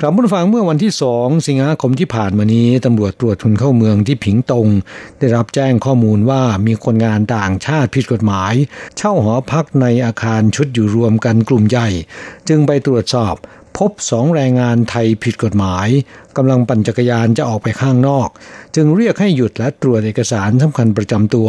[0.00, 4.68] ครับผู้ฟังเมื่อวันที่สองสิงหาคมที่ผ่านมานี้ตำรวจตรวจคนเข้าเมืองที่ผิงตง
[5.18, 8.54] ได้รับแจ้งข้อมูลว่ามีคนงานต่างชาติผิดกฎหมาย
[8.96, 11.88] เช่าหอพักในอาคารชุดอยู่รวมกันกลุ่มใหญ่
[12.48, 13.34] จึงไปตรวจสอบ
[13.78, 15.88] พบสองแรงงานไทยผิดกฎหมาย
[16.36, 18.28] กำลังปั่นจักรยานจะออกไปข้างนอก
[18.74, 21.48] จึงเรียกให้หยุดและตรวจเอกสารสำคัญประจำตัว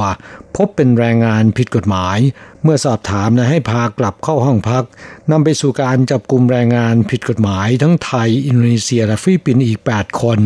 [0.56, 2.18] พบเป็นแรงงานผิดกฎหมาย
[2.64, 4.84] เมื่อสอบถามนะให้พากลับเข้าห้องพัก
[5.32, 10.40] นำไปสู่การจับกลุ่มแรงงานผิดกฎหมาย ทั้งไทย อินโดนีเซียและฟิลิปปินส์อีก 8 คน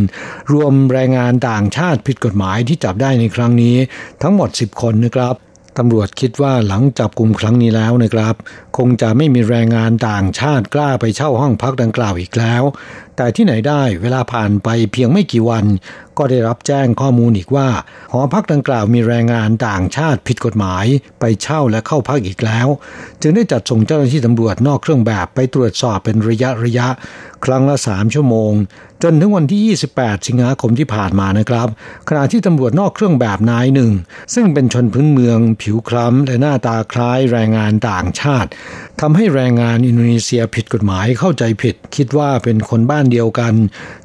[0.52, 3.76] รวมแรงงานต่างชาติผิดกฎหมายที่จับได้ในครั้งนี้
[4.22, 5.36] ทั้งหมด 10 คนนะครับ
[5.78, 8.36] ตำรวจคิดว่าหลังจับกลุ่มครั้งนี้แล้วนะครับ
[8.78, 12.64] คงจะไม่มีแรงงานต่างชาติกล้าไปเช่าห้องพักดังกล่าวอีกแล้ว
[13.18, 15.66] แต่ที่ไหนได้เวลาผ่านไปเพียงไม่กี่วัน
[16.18, 17.70] ก็ได้รับแจ้งข้อมูลอีกว่า
[18.11, 20.86] หอพักดังกล่าวมีแรงงานต่างชาติผิดกฎหมาย
[21.20, 22.68] ไปเช่าและเข้าพักอีกแล้ว
[23.22, 26.88] จึงได้จัดส่งเจ้าหน้าที่ตำรวจนอกเครื่องแบบไปตรวจสอบเป็นระยะระยะ
[27.45, 28.53] ครั้งละสามชั่วโมง
[29.03, 31.68] จนถึงวันที่ 28 สิงหาคมที่ผ่านมานะครับ
[32.09, 33.91] ขณะที่ตำรวจนอกเครื่องแบบนายหนึ่ง
[34.34, 38.49] ซึ่งเป็นชนพื้นเมือง ผิวคล้ำและหน้าตาคล้ายแรงงานต่างชาติ
[39.01, 43.54] ทำให้แรงงานอินโดนีเซียผิดกฎหมายเข้าใจผิด คิดว่าเป็นคนบ้านเดียวกัน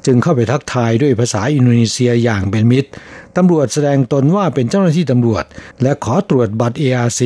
[0.05, 2.89] จึงเข้าไปทักทายด้วยภาษาอินโดนีเซียอย่างเป็นมิตร
[3.37, 5.43] ตำรวจแสดงตนว่าเป็นเจ้าหน้าที่ตำรวจ
[5.81, 7.21] และขอตรวจบัตร ARC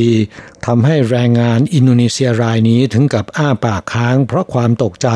[0.66, 5.08] ทำให้แรงงานอินโดนีเซียรายนี้ถึงกับอ้าปากค้างเพราะความตกใจ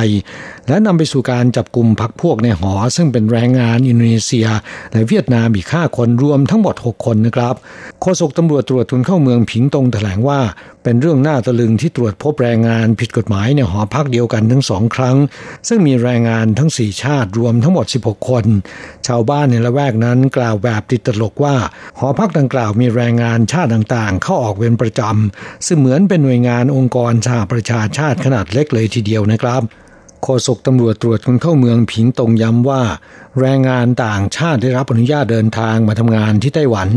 [0.68, 4.48] และนำไปสู่การจับกลุ่มพักพวกในหอ ซึ่งเป็นแรงงานอินโดนีเซีย
[4.92, 7.56] และเวียดนามอีกห้าคนรวมทั้งหมด 6 คนนะครับ
[8.02, 10.40] โฆษกตำรวจตรวจทุนเข้าเมืองผิงตงแถลงว่า
[10.84, 15.18] เป็นเรื่องน่าตะลึงที่ตรวจพบแรงงานผิดกฎหมายในหอพักเดียวกันทั้งสองครั้ง
[15.68, 18.46] ซึ่งมีแรงงานทั้งสี่ชาติรวมทั้งหมด 16 คน
[19.08, 21.56] ชาวบ้านในละแวกนั้นกล่าวแบบติดตลกว่า
[21.98, 29.62] หอพักดังกล่าวมีแรงงานชาติต่างๆ เข้าออกเป็นประจำซึ่งเหมือนเป็นหน่วยงานองค์กรสหประชาชาติขนาดเล็กเลยทีเดียวนะครับ
[30.28, 32.82] ฆษกตำรวจตรวจคนเข้าเมืองผิงตงย้ำว่า
[33.42, 36.90] แรงงานต่างชาติได้รับอนุญาตเดินทางมาทำงานที่ไต้หวัน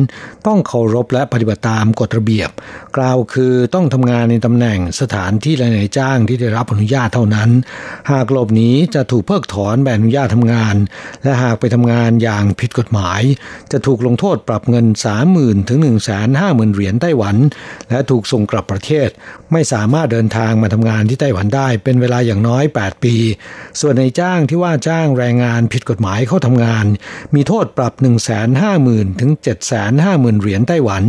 [0.47, 2.51] ต้องเคารพและปฏิบัติตามกฎระเบียบ
[2.97, 7.51] กล่าวคือต้องทำงานในตำแหน่งสถานที่และนายจ้างที่ได้รับอนุญาตเท่านั้น
[8.11, 10.77] หากหลบหนีจะถูกเพิกถอนใบอนุญาตทำงาน
[11.23, 13.23] และหากไปทำงานอย่างผิดกฎหมาย
[13.73, 14.87] จะถูกลงโทษปรับเงิน
[15.29, 15.79] 30,000ถึง
[16.27, 17.37] 150,000เหรียญไต้หวัน
[17.91, 19.09] และถูกส่งกลับประเทศ
[19.53, 23.17] ไม่สามารถเดินทางมาทำงานที่ไต้หวันได้ เป็นเวลาอย่างน้อย 8 ปี
[23.81, 26.87] ส่วนในจ้างที่ว่าจ้างแรงงานผิดกฎหมายเข้าทำงาน
[27.35, 28.11] มีโทษปรับ 1 5 0
[28.61, 29.31] 0 0 0ถึง
[29.87, 31.05] 750,000 เหรียญไต้หวัน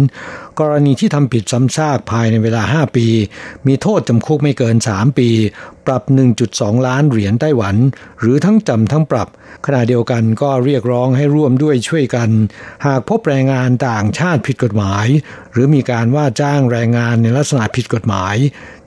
[0.60, 3.08] กรณีที่ทำผิดซ้ำซากภายในเวลา 5 ปี
[3.68, 5.30] มีโทษจำคุกไม่เกิน 3 ปี
[5.86, 6.04] ปรับ
[6.46, 7.76] 1.2 ล้านเหรียญไต้หวัน
[8.20, 9.28] หรือทั้งจำทั้งปรับ
[9.66, 12.30] ขณะเดียวกันก็เรียกร้องให้ร่วมด้วยช่วยกัน
[12.86, 15.08] หากพบแรงงานต่างชาติผิดกฎหมาย
[15.52, 18.36] หรือมีการว่าจ้างแรงงานในลักษณะผิดกฎหมาย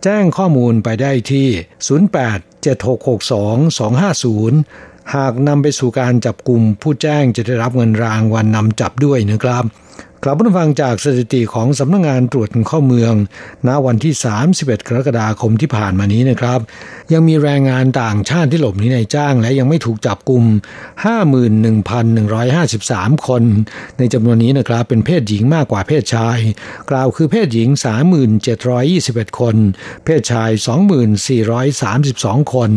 [0.05, 1.49] แจ้งข้อมูลไปได้ที่
[2.05, 9.65] 08 7662-250 หากนำไปสู่การจับกลุ่มผู้แจ้งจะได้รับเงินรางวัลนนำจับด้วยนะครับ
[10.27, 13.15] กลับมาฟังจากสถิติของสำนักงงานตรวจเข้าเมือง
[13.69, 14.15] ณวันที่
[14.51, 16.61] 31 กรกฎาคมที่ผ่านมานี้นะครับ
[17.13, 20.45] ยังมีแรงงานต่างชาติที่หลบหนีในจ้างและยังไม่ถูกจับกลุ่ม
[21.25, 23.43] 51,153 คน
[23.99, 26.39] ในจำนวนนี้นะครับเป็นเพศหญิงมากกว่าเพศชาย
[26.91, 27.69] กล่าวคือเพศหญิง
[28.55, 29.57] 3721 คน
[30.05, 30.51] เพศชาย
[31.73, 32.71] 2432 คน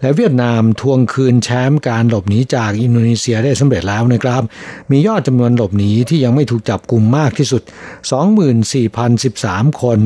[0.00, 4.42] และเวียดนามทวงคืนแชมป์การหลบหนีจากอินโดนีเซียได้สำเร็จแล้วนะครับ
[4.90, 7.62] มียอดจำนวนหลบหนีที่ยังไม่ถูกจับกลุ่มมากที่สุด
[8.92, 10.00] 24,013 คน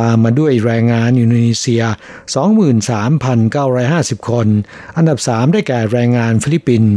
[0.00, 1.82] ตามมาด้วยแรงงานอินโดนีเซีย
[3.06, 4.46] 23,950 คน
[4.96, 6.92] อันดับ 3 ได้แก่แรงงานฟิลิปปินส์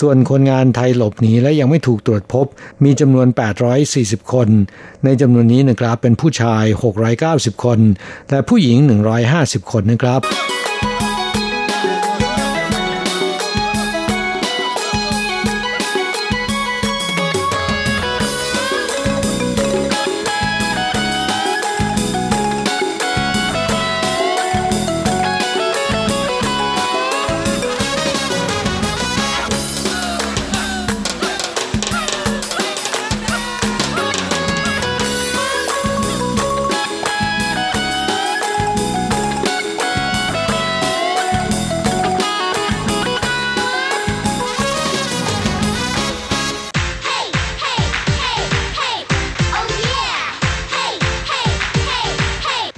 [0.00, 2.46] ส่วนคนงานไทยหลบหนีและยังไม่ถูกตรวจพบ
[2.84, 3.26] มีจำนวน
[3.80, 4.48] 840 คน
[5.04, 6.64] ในจำนวนนี้นะครับเป็นผู้ชาย
[7.14, 7.78] 690 คน
[8.30, 8.78] และผู้หญิง
[9.24, 10.22] 150 คนนะครับ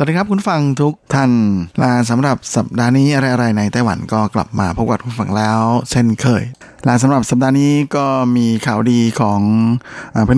[0.00, 1.32] สวัสดีครับคุณฟังทุกท่าน
[1.82, 6.42] ลาสำหรับสัปดาห์นี้อะไรๆในไต้หวันก็กลับมาพบกับคุณฟังแล้ว เช่นเคย
[6.86, 9.40] ลาสำหรับสัปดาห์นี้ก็มีข่าวดีของ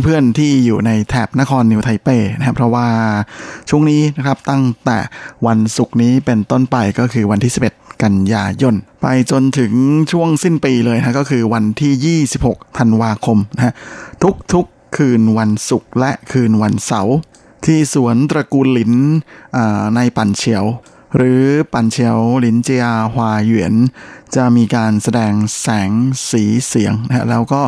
[0.05, 2.09] เพื่อนๆที่อยู่ในแถบนครนิวไทเป
[2.39, 2.87] นะครับเพราะว่า
[3.71, 4.99] ช่วงนี้นะครับตั้งแต่
[5.47, 9.73] วันศุกร์นี้เป็นต้นไปก็คือวันที่ 11 กันยายนไปจนถึง
[10.13, 13.75] ช่วงสิ้นปีเลยนะก็คือวันที่ 26 ธันวาคมนะฮะ
[14.53, 17.17] ทุกๆคืนวันศุกร์และคืนวันเสาร์
[17.65, 18.93] ที่สวนตระกูลหลิน
[19.97, 20.65] ในปันเฉียว
[21.17, 22.85] หรือปันเฉียวหลินเจีย
[23.15, 23.75] ฮวาเหวียน
[24.35, 25.91] จะมีการแสดงแสง
[26.31, 27.63] สีเสียงนะแล้วก็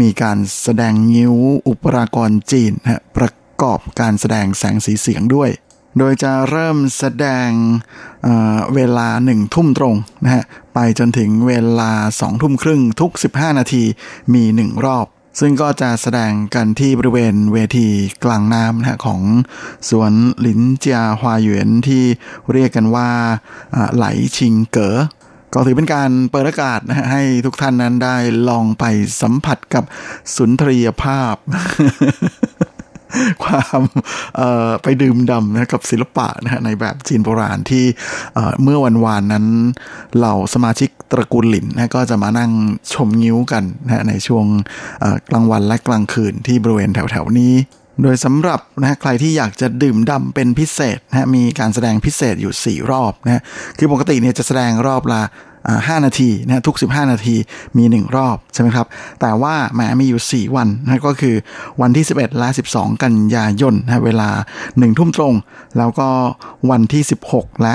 [0.00, 1.34] มีการแสดงงิ้ว
[1.68, 3.30] อุปรากรจีนนะประ
[3.62, 5.50] กอบการแสดงแสงสีเสียงด้วย
[5.98, 7.50] โดยจะเริ่มแสดง
[8.22, 10.44] เเวลาหนึ่งทุ่มตรงนะฮะ
[10.74, 13.84] ไปจนถึงเวลาสองทุ่มครึ่งทุก 15 นาที
[14.34, 15.06] มีหนึ่งรอบ
[15.40, 17.88] ซึ่งก็จะแสดงกันที่บริเวณเวที
[18.24, 19.22] กลางน้ำนะของ
[19.88, 22.04] สวนหลินเจียฮวาหยวนที่
[22.52, 23.08] เรียกกันว่า
[23.94, 24.06] ไหล
[24.36, 24.96] ชิงเก๋อ
[25.54, 28.16] ก็ถือเป็นการเปิดอากาศนะฮะให้ทุกท่านนั้นได้
[28.48, 28.84] ลองไป
[29.22, 29.84] สัมผัสกับ
[30.36, 31.34] สุนทรียภาพ
[33.44, 33.80] ความ
[34.82, 37.84] ไปดื่มดำนะกับศิลปะนะฮะในแบบจีนโบราณที่
[38.62, 39.46] เมื่อวันวานนั้น
[40.16, 42.50] เหล่าสมาชิกตระกูลหลินนะก็จะมานั่ง
[42.94, 44.46] ชมงิ้วกันนะในช่วง
[45.30, 47.54] กลางวันและกลางคืนที่บริเวณแถวๆนี้
[48.02, 53.42] โดยสำหรับนะใครที่อยากจะดื่มดำเป็นพิเศษนะมีการแสดงพิเศษอยู่ 4 รอบนะ
[53.78, 55.22] คือปกติเนี่ยจะแสดงรอบละ
[55.88, 57.36] ห้านาทีนะทุก 15 นาที
[57.76, 58.86] มี 1 รอบใช่ไหมครับ
[59.20, 61.36] แต่ว่าแหมมีอยู่ 4 วันนะก็คือ
[61.80, 64.28] วันที่ 11 และ 12 กันยายนนะเวลา
[64.64, 65.34] 1 ทุ่มตรง
[65.78, 66.08] แล้วก็
[66.70, 67.02] วันที่
[67.32, 67.74] 16 และ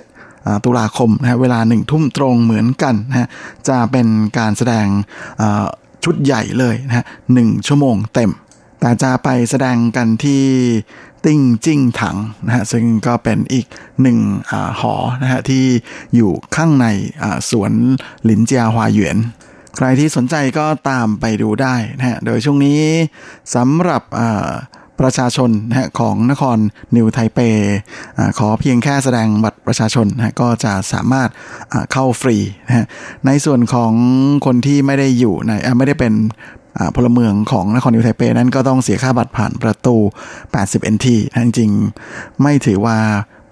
[0.00, 3.28] 17ตุลาคมนะเวลา1ทุ่มตรงเหมือนกันนะ
[3.68, 4.06] จะเป็น
[4.38, 4.86] การแสดง
[6.04, 8.30] ชุดใหญ่เลยนะหนึ่งชั่วโมงเต็ม
[8.80, 10.42] แต่จะไปแสดงกันที่
[11.24, 12.16] ติ้งจิ้งถัง
[12.46, 13.66] นะฮะซึ่งก็เป็นอีก
[14.02, 14.18] หนึ่ง
[14.50, 15.64] อหอนะฮะที่
[16.16, 16.86] อยู่ข้างใน
[17.50, 17.72] สวน
[18.24, 19.16] หลินเจียฮวาหยวน
[19.76, 22.80] ใครที่สนใจก็ตามไปดูได้นะฮะโดยช่วงนี้
[23.54, 24.02] สำหรับ
[25.02, 26.58] ประชาชนนะฮะของนคร
[26.96, 27.38] นิวไทเป
[28.18, 31.28] อขอเพียงแค่แสดงบัตรประชาชนนะก็จะสามารถ
[31.92, 32.86] เข้าฟรีนะฮะ
[33.26, 33.92] ในส่วนของ
[34.46, 36.12] คนที่ไม่ได้อยู่ในไม่ได้เป็น
[36.96, 39.96] พลเมืองของนครนิวไทเปนั้นก็ต้องเสียค่าบัตรผ่านประตู
[40.44, 42.98] 80 NT นะจริงๆ ไม่ถือว่า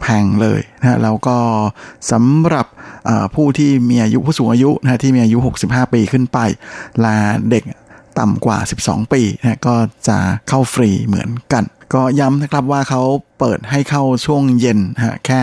[0.00, 1.36] แพงเลยนะแล้วก็
[2.12, 2.66] สำหรับ
[3.34, 6.38] ผู้ที่มีอายุผู้สูงอายุนะที่มีอายุ 65 ปีขึ้นไป
[7.04, 7.16] ลา
[7.50, 7.64] เด็ก
[8.18, 9.74] ต่ำกว่า 12 ปีนะก็
[10.08, 10.18] จะ
[10.48, 11.64] เข้าฟรีเหมือนกัน
[11.94, 13.02] ก็ย้ำนะครับว่าเขา
[13.38, 15.42] เปิดให้เข้าช่วงเย็นฮะแค่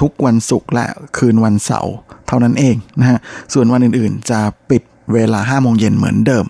[0.00, 1.94] ทุกวันศุกร์และคืนวันเสาร์
[2.26, 3.18] เท่านั้นเองนะฮะ
[3.52, 6.44] ส่วนวันอื่นๆจะปิดเวลา5โมงเย็นเหมือนเดิม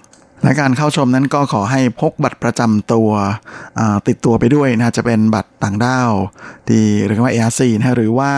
[0.44, 3.10] และการเข้าชมนั้นก็ขอให้พกบัตรประจำตัว
[4.08, 6.10] ติดตัวไปด้วยนะจะเป็นบัตรต่างด้าว
[6.68, 8.32] ที่เรียกว่า ARC นะหรือว่า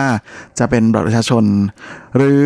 [0.59, 1.43] จะเป็นบัตรประชาชน
[2.17, 2.45] หรือ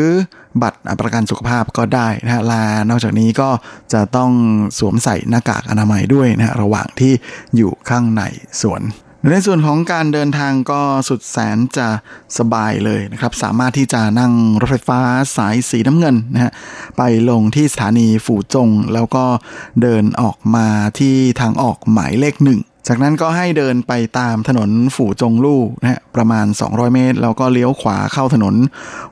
[0.62, 3.50] บัตรประกันสุขภาพก็ได้นะฮะลานอกจากนี้ก็
[3.94, 4.32] จะต้อง
[4.80, 7.14] สวมใส่หน้ากากอนามัยด้วยนะระหว่างที่
[7.56, 8.22] อยู่ข้างใน
[8.62, 8.82] สวน
[9.30, 11.88] ในส่วนของการเดินทางก็สุดแสนจะ
[12.38, 15.00] สบายเลยนะครับ สามารถที่จะนั่งรถไฟฟ้า
[15.38, 16.52] สายสีน้ำเงินนะฮะ
[16.98, 19.26] ไปลงที่สถานีฝูจง แล้วก็
[19.82, 20.68] เดินออกมา
[21.00, 28.56] ที่ทางออกหมายเลขหนึ่ง จากนั้นก็ให้เดินไปตามถนนฝูจงลู่นะฮะประมาณ 200 เมตร แล้วก็เลี้ยวขวาเข้าถนน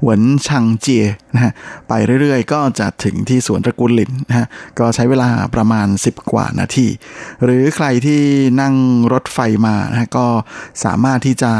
[0.03, 1.51] หวนชังเจียนะฮะ
[1.89, 4.47] ไปเรื่อยๆ ก็จะถึงที่สวนตระกูลหลินนะฮะ
[4.79, 6.87] ก็ใช้เวลาประมาณ 10 กว่านาที
[7.43, 8.21] หรือใครที่
[8.61, 8.75] นั่ง
[9.13, 10.27] รถไฟมานะฮะก็
[10.83, 11.53] สามารถที่จะ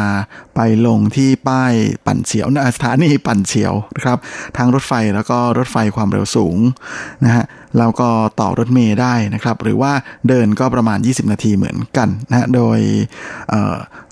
[0.55, 1.73] ไปลงที่ป้าย
[2.05, 4.17] ปั่นเฉียวนะสถานีปั่นเฉียวนะครับ
[4.57, 6.57] ทางรถไฟแล้วก็รถไฟความเร็วสูง
[7.25, 7.45] นะฮะ
[7.77, 8.09] แล้วก็
[8.39, 9.93] ต่อรถเมย์ได้นะครับ หรือว่า
[10.27, 12.79] เดินก็ประมาณ 20 นาทีเหมือนกันนะโดย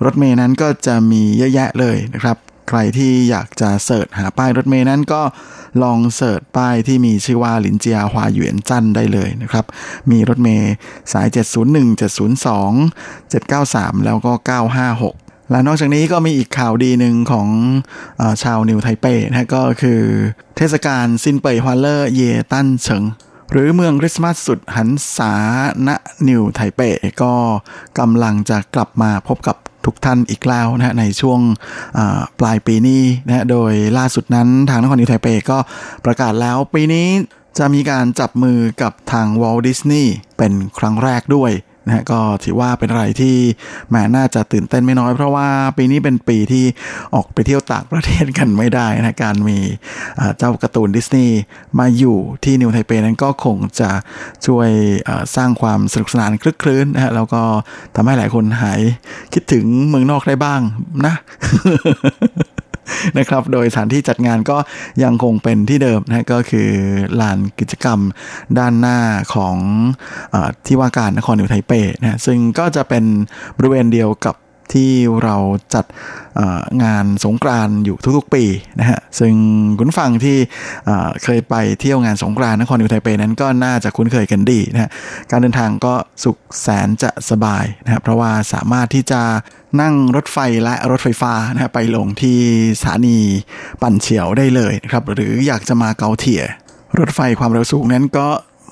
[0.05, 2.37] รถเมย์นั้นก็จะมีเยอะแยะเลยนะครับ
[2.69, 5.21] ใครที่อยากจะเสิร์ชหาป้ายรถเมย์นั้นก็
[5.83, 9.65] ลอง search ป้ายที่มีชื่อว่าหลินเจียฮวาหยวนจันได้เลยนะครับ
[10.11, 10.71] มีรถเมล์
[11.11, 14.31] สาย 701 702 793 แล้วก็
[14.91, 17.47] 956และนอกจากนี้ก็มีอีกข่าวดีหนึ่งของ
[18.19, 20.01] อชาวนิวไทเปนะก็คือ
[20.57, 23.03] เทศกาลซินเปยฮวาเลอร์เยตันเฉิง
[23.51, 25.33] หรือเมืองคริสต์มาสสุดหรรษา
[25.87, 25.89] ณ
[26.27, 26.81] นิวไทเป
[27.21, 27.33] ก็
[27.99, 31.39] กำลังจะกลับมาพบกับทุกท่านอีกแล้วนะในช่วง
[32.39, 35.57] ปลายปีนี้นะโดยล่าสุดนั้นทางนครนิวไทเปก็
[36.05, 37.07] ประกาศแล้วปีนี้
[37.57, 41.51] จะมีการจับมือกับทาง Walt Disney เป็นครั้งแรกด้วย
[41.87, 43.35] นะก็ถือว่าเป็นอะไรที่
[43.89, 46.65] แหมน่าจะตื่นเต้นไม่น้อย เพราะว่าปีนี้เป็นปีที่
[47.15, 49.57] ออกไปเที่ยวต่างประเทศกันไม่ได้นะการมี
[50.37, 51.37] เจ้าการ์ตูนดิสนีย์
[51.79, 53.89] มาอยู่ที่นิวไทเปนั้นก็คงจะ
[54.45, 54.69] ช่วย
[55.35, 57.41] สร้างความสนุกสนานครึกครื้นนะฮะแล้วก็
[57.95, 58.81] ทำให้หลายคนหาย
[59.33, 60.61] คิดถึงเมืองนอกได้บ้าง
[61.05, 61.15] นะ
[63.17, 64.57] นะครับ โดยสถานที่จัดงานก็
[65.03, 66.69] ยังคงเป็นที่เดิมนะก็คือ
[67.21, 67.99] ลานกิจกรรม
[68.59, 68.99] ด้านหน้า
[69.35, 69.55] ของ
[70.33, 70.35] อ
[70.65, 71.71] ที่ว่าการนครนิวไทเป
[72.01, 73.03] นะซึ่งก็จะเป็น
[73.57, 74.35] บริเวณเดียวกับ
[74.73, 74.91] ที่
[75.23, 75.35] เรา
[75.75, 75.85] จัด
[76.83, 78.43] งานสงกรานอยู่ทุกๆปี
[78.79, 79.33] นะฮะซึ่ง
[79.77, 80.37] คุณฟังที่
[81.23, 84.89] เคยไปเที่ยวงานสงกรานนครนิวไทเปนั้นก็น่าจะคุ้นเคยกันดีนะฮะ
[85.31, 85.93] การเดินทางก็
[86.23, 89.21] สุขแสนจะสบายนะครับเพราะว่าสามารถที่จะ
[89.81, 92.39] นั่งรถไฟและรถไฟฟ้านะฮะไปลงที่
[92.79, 93.17] สถานี
[93.81, 96.41] ปั่นเฉียวได้เลยนะครับหรืออยากจะมาเกาเทีย
[96.99, 98.27] รถไฟความเร็วสูงนั้นก็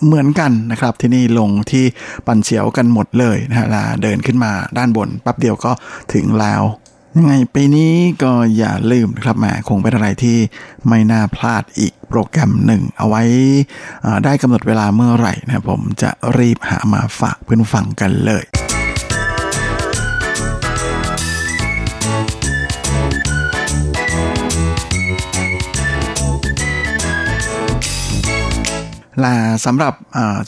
[0.06, 1.86] เหมือนกันนะครับ ที่นี่ลงที่
[2.28, 3.68] ปั่นเฉียวกันหมดเลยนะฮะ
[4.01, 5.72] เดินขึ้นมาด้านบนแป๊บเดียวก็
[6.14, 6.64] ถึงแล้ว
[7.18, 7.91] ยังไงปีนี้
[8.24, 10.38] ก็อย่าลืมนะครับแหมคงเป็นอะไรที่
[10.88, 13.24] ไม่น่าพลาดอีกโปรแกรมหนึ่ง เอาไว้
[14.24, 18.43] ได้กำหนดเวลาเมื่อไหร่นะผมจะรีบหามาฝากเพื่อนฟังกันเลย
[29.24, 29.36] ละ
[29.66, 29.93] สำหรับ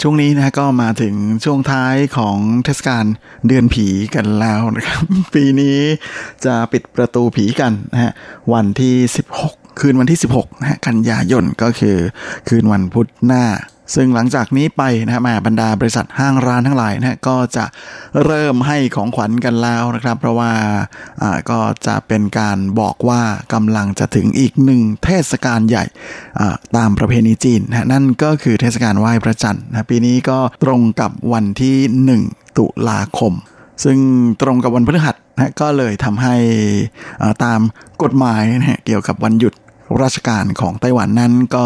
[0.01, 1.15] ช่วงนี้นะก็มาถึง
[1.45, 3.05] ช่วงท้ายของเทศกาล
[3.47, 5.01] เดือนผีกันแล้วนะครับ
[5.34, 5.80] ปีนี้
[6.45, 8.11] จะปิดประตูผีกันนะฮะ
[8.53, 8.95] วันที่
[9.39, 11.97] 16 คืนวันที่ 16นะฮะกันยายนก็คือ
[12.47, 13.43] คืนวันพุธหน้า
[13.95, 17.65] ซึ่งหลังจากนี้ไปนะฮะแม่บรรดาบริษัทห้างร้านทั้งหลายนะก็จะ
[18.25, 20.51] เริ่มให้ของขวัญกันแล้วนะครับ เพราะว่า
[21.21, 23.21] อ่าก็จะเป็นการบอกว่า
[23.53, 25.85] กำลังจะถึงอีกหนึ่งเทศกาลใหญ่
[26.77, 31.75] ตามประเพณีจีนนะนั่นก็คือเทศกาลไหว้พระจันทร์นะปีนี้ก็ตรงกับวันที่
[32.19, 33.33] 1 ตุลาคม
[33.83, 33.97] ซึ่ง
[34.41, 36.35] ตรงกับวันพฤหัสนะก็เลยทำให้
[37.43, 37.59] ตาม
[38.03, 39.53] กฎหมายนะเกี่ยวกับวันหยุด
[40.03, 41.65] ราชการของไต้หวันนั้นก็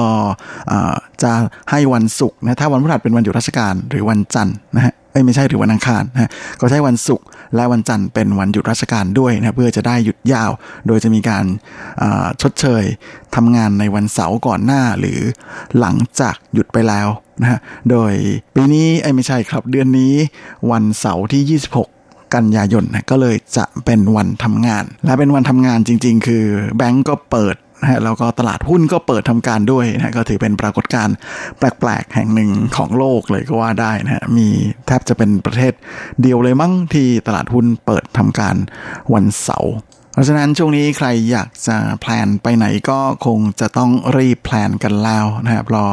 [1.23, 1.33] จะ
[1.71, 4.93] ให้วันศุกร์นะถ้าวันพฤหัสเป็นวันหยุดราชการหรือวันจันทร์นะฮะ
[5.25, 10.51] ไม่ใช่หรือวันอังคารนะก็ใช้วันศุกร์และวันจันทร์เป็นวันหยุดราชการด้วยนะเพื่อจะได้หยุดยาว
[10.87, 11.45] โดยจะมีการ
[12.41, 12.83] ชดเชย
[13.35, 15.19] ทำงานในวันเสาร์ก่อนหน้าหรือ
[15.79, 17.07] หลังจากหยุดไปแล้ว
[17.41, 17.59] นะฮะ
[17.89, 18.13] โดย
[18.55, 20.13] ปีนี้ไอ้ไม่ใช่ครับเดือนนี้
[20.71, 21.59] วันเสาร์ที่
[21.89, 26.45] 26กันยายนนะก็เลยจะเป็นวันทำงาน และเป็นวันทำงานจริง ๆ คือ
[26.77, 31.15] แบงก์ก็เปิด นะฮะแล้วก็ตลาดหุ้นก็เปิดทำการด้วยนะก็ถือเป็นปรากฏการณ์
[31.57, 34.47] แปลกๆ แห่งหนึ่งของโลกเลยก็ว่าได้นะฮะมี
[34.87, 35.73] แทบจะเป็นประเทศ
[36.21, 38.55] เดียวเลยมั้งที่ตลาดหุ้นเปิดทำการ
[39.13, 39.73] วันเสาร์
[40.13, 45.87] เพราะฉะนั้นช่วงนี้ใครอยากจะแพลนไปไหนก็คงจะต้องรีบแพลนกันแล้วนะครับรอ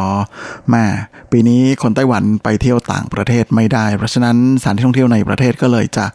[0.74, 0.84] มา
[1.32, 6.06] ปีนี้คนไต้หวันไปเที่ยวต่างประเทศไม่ได้ เพราะฉะนั้นสถานที่ท่องเที่ยวในประเทศก็เลยจะ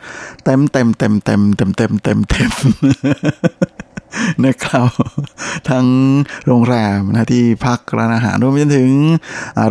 [0.46, 2.52] เต็มเต็มเต็มเต็มเต็มเต็มเต็มเต็ม
[4.45, 4.89] นะครับ
[5.70, 5.88] ทั้ง
[6.47, 8.91] โรงแรมนะที่พักร้านอาหารรวมไปจนถึง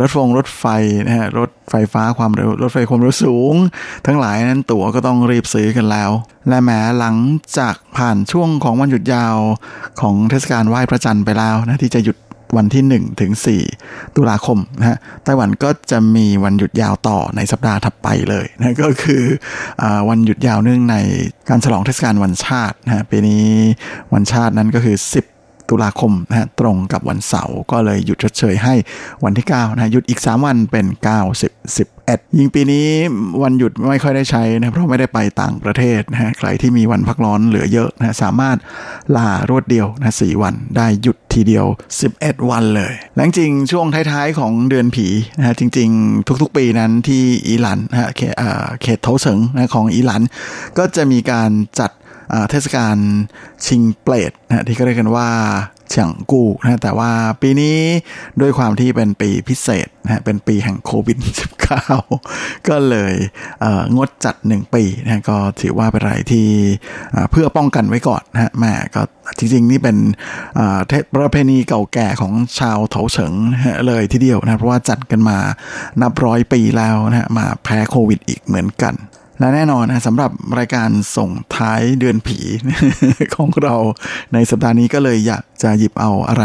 [0.01, 0.65] รถฟงรถไฟ
[1.05, 3.55] นะฮะรถไฟฟ้าความเร็วรถไฟความเร็วสูง
[4.05, 6.11] ทั้งหลายนั้นตั๋วก็ต้องรีบซื้อกันแล้ว
[6.49, 7.15] และแม้หลัง
[7.57, 9.35] จากผ่านช่วงของวันหยุดยาว
[10.01, 12.17] ของเทศกาลไหว้พระจันทร์ไปแล้วนะที่จะหยุด
[12.57, 13.31] วันที่ 1 ถึง
[13.75, 19.23] 4 ตุลาคมนะฮะไต้หวันก็จะมีวันหยุดยาวต่อในสัปดาห์ถัดไปเลยนะก็คือ
[19.81, 20.95] อวันหยุดยาวเนื่องใน
[21.49, 23.45] การฉลองเทศกาลวันชาตินะฮะปีนี้
[24.13, 25.32] วันชาตินั้นก็คือ 10
[25.69, 28.73] ตุลาคมนะฮะตรงกับวันเสาร์ก็เลยหยุดชดเชยให้
[29.23, 32.87] วันที่9นะหยุดอีก 3 วันเป็น 9 10 11ยิ่งปีนี้
[33.43, 38.57] วันหยุดไม่ค่อยได้ใช้นะเพราะไม่ได้ไปต่างประเทศนะฮะใครที่มีวันพักร้อนเหลือเยอะนะสามารถ
[39.15, 41.65] ลารวดเดียวนะสวันได้หยุดทีเดียว
[42.07, 45.07] 11 วันเลยแลงจริงช่วงท้ายๆของเดือนผี
[45.37, 48.09] นะฮะจริง ๆ ทุกๆปีนั้นที่อีหลันนะฮะ
[48.81, 50.21] เขตเทาเฉิงนะของอีหลัน
[50.77, 51.91] ก็จะมีการจัด
[52.49, 52.95] เทศกาล
[53.65, 55.29] ชิงเปลดนะที่เขาเรียกกันว่า
[55.89, 57.11] เฉียงกูนะแต่ว่า
[57.41, 57.77] ปีนี้
[58.41, 61.17] ด้วยความที่เป็นปีพิเศษนะเป็นปีแห่งโควิด
[61.93, 63.13] -19 ก็เลย
[63.97, 66.47] งดจัดหนึ่งปีนะก็ถือว่าเป็นอะไรที่
[67.31, 69.01] เพื่อป้องกันไว้ก่อนนะแม่ก็
[69.37, 69.97] จริงๆ นี่เป็น
[71.15, 73.33] ประเพณีเก่าแก่ของชาวเถาเฉิง
[73.87, 75.37] เลยทีเดียวนะเพราะว่าจัดกันมา
[76.01, 78.93] นับร้อยปีแล้วนะมาแพ้โควิดอีกเหมือนกัน
[79.39, 82.39] และแน่นอนนะสำหรับรายการส่งท้ายเดือนผี
[83.35, 83.75] ของเรา
[84.33, 86.43] ในสัปดาห์นี้ก็เลยอยากจะหยิบเอาอะไร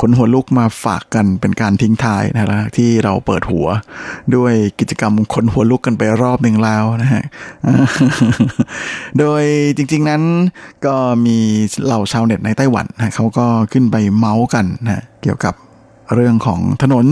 [0.00, 3.66] ขนหัวลุกมาฝากกันเป็นการทิ้งท้ายนะฮะที่เราเปิดหัว
[4.36, 7.22] ด้วยกิจกรรมขนหัวลุกกันไปรอบหนึ่งแล้วนะฮะ
[9.18, 9.44] โดย
[9.76, 10.22] จริง ๆนั้น
[10.86, 10.94] ก็
[11.26, 11.38] มี
[11.84, 15.54] เหล่าชาวเน็ตในไต้หวันนะเขาก็ขึ้นไปเมาส์กันนะเกี่ยวกับ
[16.14, 17.06] เรื่องของถนน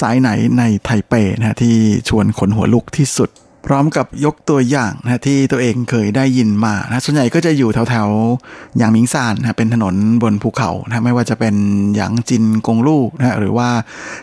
[0.00, 1.74] สายไหนในไทเปนะที่
[2.08, 3.30] ชวนขนหัวลุกที่สุด
[3.66, 11.54] พร้อมกับยกตัวอย่างนะที่ตัวเองเคยได้ยินมานะส่วนใหญ่ก็จะอยู่แถวๆอย่างมิงซานนะเป็นถนนบนภูเขานะไม่ว่าจะเป็น
[11.96, 13.68] หยางจินกงลู่นะหรือว่า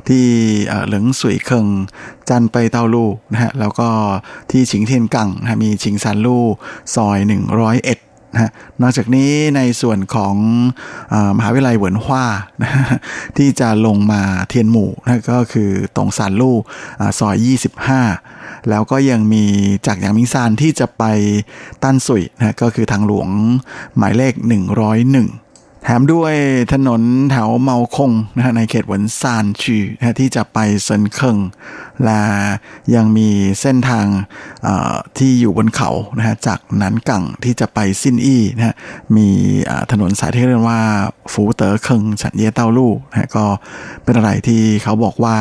[0.07, 0.25] ที่
[0.87, 1.67] เหลิงสุยเคิง
[2.29, 3.87] จันไปเตาลู่นะฮะแล้วก็
[4.51, 6.45] ที่ชิงเทียนกังนะมีชิงซานลู่
[6.95, 7.17] ซอย
[7.75, 10.35] 101นะนอกจากนี้ในส่วนของ
[11.13, 12.25] อมหาวิทยาลัยเหวินฮวา
[12.63, 12.71] นะ
[13.37, 16.57] ที่จะลงมาเทียนหมู่นะก็คือตรงซานลู่
[17.19, 18.32] ซอย 25
[18.69, 19.45] แล้วก็ยังมี
[19.87, 21.03] จากหยางหมิงซานที่จะไป
[21.83, 23.29] ตั้นสุ่ยนะก็คือทางหลวง
[23.97, 24.33] หมายเลข
[24.93, 25.42] 101
[25.85, 26.33] แถมด้วย
[26.73, 31.37] ถนนแถวเมาคงนะฮะในเขตหวนซานชีนะที่จะไปเซินเคิง
[32.05, 32.21] และ
[32.95, 33.29] ยังมี
[33.61, 34.05] เส้นทาง
[35.17, 38.75] ที่อยู่บนเขานะฮะจากนันกังที่จะไปซินอี้นะฮะ
[39.15, 39.27] มี
[39.91, 40.81] ถนนสายที่เรียกว่า
[41.31, 43.45] ฟูเต๋อเคิงฉันเย่เต้าลู่นะฮะก็
[44.03, 45.37] เป็นอะไรที่เขาบอกว่า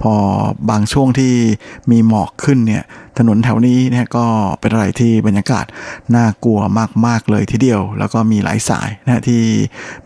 [0.00, 0.12] พอ
[0.70, 1.34] บางช่วงที่
[1.90, 2.84] มีหมอกขึ้นเนี่ย
[3.18, 4.26] ถนนแถวนี้เนะก็
[4.60, 5.66] เป็นอะไรที่บรรยากาศ
[6.16, 6.60] น่ากลัว
[7.06, 9.42] มากๆเลยทีเดียว แล้วก็มีหลายสายนะที่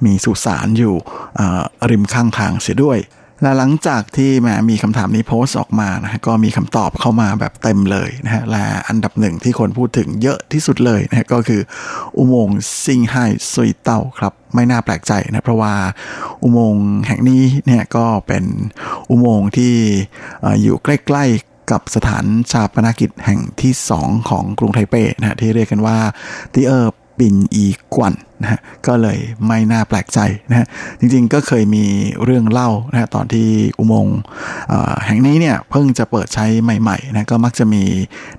[0.04, 0.94] มีสุสานอยู่
[1.90, 3.00] ริมข้างทางเสียด้วย
[3.42, 11.60] และหลังจากที่แหมมีคำถามนี้โพสต์ออกมานะก็มีคำตอบเข้ามาแบบเต็มเลยนะฮะและอันดับหนึ่งที่คนพูดถึงเยอะที่สุดเลยนะก็คือ
[12.18, 15.74] อุโมงค์ซิงไห่ซุยเต้าครับไม่น่าแปลกใจนะเพราะว่า
[16.42, 18.44] อุโมงค์แห่งนี้เนี่ยก็เป็น
[19.10, 19.74] อุโมงค์ที่
[20.62, 25.98] อยู่ใกล้ๆ กับสถานชาปนากิจแห่งที่สองของกรุงไทเปนะฮะที่เรียกกันว่า
[26.54, 26.86] ที่เออ
[27.18, 30.18] ปินอีกวนนะฮะก็เลยไม่น่าแปลกใจ
[30.50, 30.66] นะฮะ
[31.00, 31.84] จริงๆก็เคยมี
[32.24, 33.48] เรื่องเล่านะฮะตอนที่
[33.78, 34.18] อุโมงค์
[35.06, 37.82] แห่งนี้เนี่ยเพิ่งจะเปิดใช้ใหม่ๆนะก็มักจะมี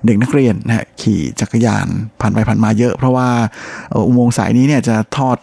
[0.04, 1.86] เด็กนักเรียนนะฮะขี่จักรยาน
[2.20, 3.28] ผ่านไปผ่านมาเยอะ เพราะว่า
[4.06, 5.38] อุโมงค์สายนี้เนี่ยจะทอด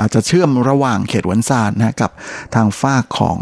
[0.00, 2.10] อาจจะเชื่อมระหว่างเขตหวนซานนะกับ
[2.54, 3.38] ทางฝ้าของ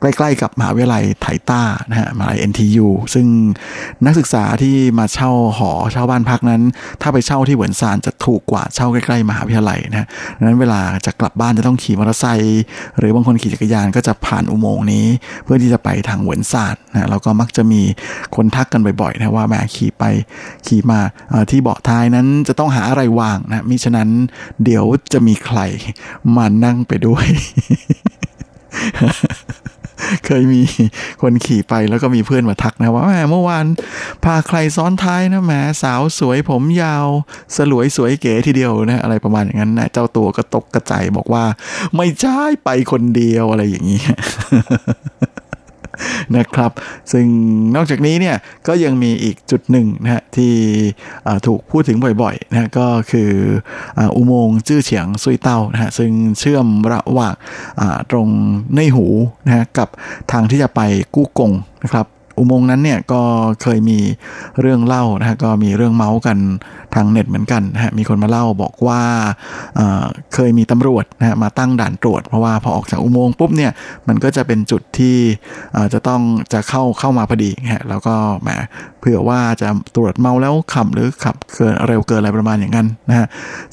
[0.00, 3.26] ใกล้ๆกับมหาวิทยาลัยไทต้านะฮะมหาลัย NTU ซึ่ง
[4.04, 6.62] นักศึกษาที่มาเช่าหอเช่าบ้านพักนั้น
[7.02, 12.62] ถ้าไปเช่าที่เหวินซานจะถูกกว่าเช่าใกล้ๆมหาวิทยาลัยนะดังนั้นเวลาจะกลับบ้านจะต้องขี่มอเตอร์ไซค์
[12.98, 15.06] หรือบางคนขี่จักรยานก็จะผ่านอุโมงค์นี้
[15.44, 17.82] เพื่อที่จะไปทางเหวินซานนะแล้วก็มักจะมี
[18.34, 20.04] คนทักกันบ่อยๆนะว่าแม่ขี่ไป
[20.66, 21.00] ขี่มา
[21.50, 24.08] ที่เบาะท้ายนั้นจะต้องหาอะไรวางนะมิฉะนั้น
[24.64, 25.60] เดี๋ยวจะมีใคร
[26.36, 27.26] มานั่งไปด้วย
[30.26, 30.62] เคยมี
[31.22, 33.66] คนขี่ไปแล้วก็มีเพื่อนมาทักนะว่าแหมเมื่อวาน
[34.24, 37.06] พาใครซ้อนท้ายนะแหมสาวสวยผมยาว
[37.56, 41.44] สลวยสวยเก๋ทีเดียวนะอะไรประมาณอย่างนั้นนะเจ้าตัวก็ตกกระจายบอกว่า
[41.96, 44.02] ไม่ใช่ไปคนเดียวอะไรอย่างนี้
[46.36, 46.70] นะครับ
[47.12, 47.26] ซึ่ง
[47.76, 48.36] นอกจากนี้เนี่ย
[48.66, 50.52] ก็ยังมีอีกจุดหนึ่งนะฮะที่
[51.46, 53.30] ถูกพูดถึงบ่อยๆนะก็คือ
[54.16, 57.34] อุโมงค์จื้อเฉียงซุยเต้านะฮะซึ่งเชื่อมระหว่าง
[58.10, 58.28] ตรง
[58.76, 59.06] ในหู
[59.46, 59.88] นะฮะกับ
[60.32, 60.80] ทางที่จะไป
[61.14, 61.52] กู้กง
[61.84, 62.06] นะครับ
[62.38, 63.22] อุโมงค์นั้นเนี่ยก็
[63.62, 63.98] เคยมี
[64.60, 66.38] เรื่องเล่านะฮะก็มีเรื่องเมาส์กัน
[66.94, 69.00] ทางเน็ตเหมือนกันนะฮะมีคนมาเล่าบอกว่า
[69.76, 73.72] เเคยมีตำรวจนะฮะมาตั้งด่านตรวจ เพราะว่าพอออกจากอุโมงค์ปุ๊บเนี่ย
[74.08, 75.16] มันก็จะเป็นจุดที่
[75.92, 76.22] จะต้อง
[76.52, 78.48] จะเข้าเข้ามาพอดีฮะแล้วก็แหม
[79.00, 83.26] เผื่อว่าจะตรวจเมาแล้วขับหรือขับเกินเร็วเกินอะไรประมาณอย่างนั้นนะฮะ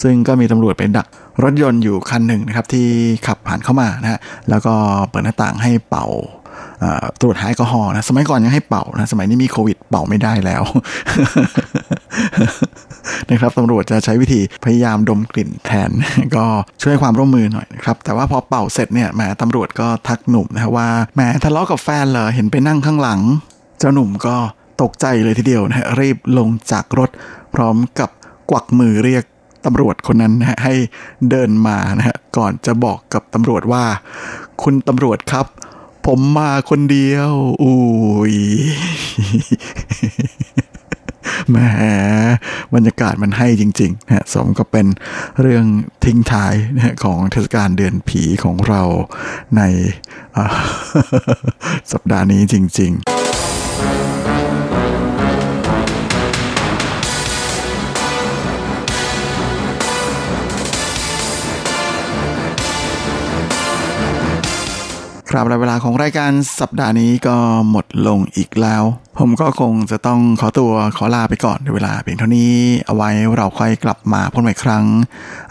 [0.03, 1.07] ซึ่งก็มีตำรวจไปดัก
[1.43, 2.87] รถยนต์อยู่คันหนึ่งนะครับที่
[3.27, 4.73] ขับผ่านเข้ามานะฮะแล้วก็
[5.09, 6.07] เปิดหน้าต่างให้เป่า
[7.21, 10.63] ตรวจหาแอลกอฮอล์นะสมัยก่อนยังให้เป่านะสมัยนี้มีโควิดเป่าไม่ได้แล้ว
[13.29, 15.89] นะครับตำรวจจะใช้วิธีพยายามดมกลิ่นแทน
[16.35, 16.45] ก็
[16.83, 23.21] ช่วยความร่วมมือหน่อยนะครับแต่ว่าพอเป่าเสร็จเนี่ยแหมตำรวจก็ทักหนุ่มนะว่าแหมทะเลาะกับแฟนเหรอเห็นไปนั่งข้างหลัง
[23.79, 24.35] เจ้าหนุ่มก็
[24.81, 27.09] ตกใจเลยทีเดียวนะรีบลงจากรถ
[27.55, 28.09] พร้อมกับ
[28.51, 29.23] กวักมือเรียก
[29.65, 30.73] ตำรวจคนนั้นนะให้
[31.29, 33.83] เดินมานะฮะก่อนจะบอกกับตำรวจว่า
[34.63, 35.45] คุณตำรวจครับ
[36.05, 37.31] ผมมาคนเดียว
[37.63, 37.77] อุ้
[38.33, 38.35] ย
[41.49, 41.57] แหม
[42.73, 44.87] บรรยากาศมันให้จริงๆนะสมก็เป็น
[45.41, 45.65] เรื่อง
[46.03, 48.81] ทิ้งท้ายนะของเทศกาลเดือนผีของเรา
[49.57, 49.61] ใน
[51.91, 53.12] สัปดาห์นี้จริง ๆ
[65.33, 67.35] ครับและเวลาของรายการสัปดาห์นี้ก็
[67.69, 68.83] หมดลงอีกแล้ว
[69.19, 72.53] ผมก็คงจะต้องขอตัวขอลาไปก่อนในเวลาเพียงเท่านี้
[72.87, 74.85] เอาไว้เราค่อยกลับมาพบกันอีกครั้ง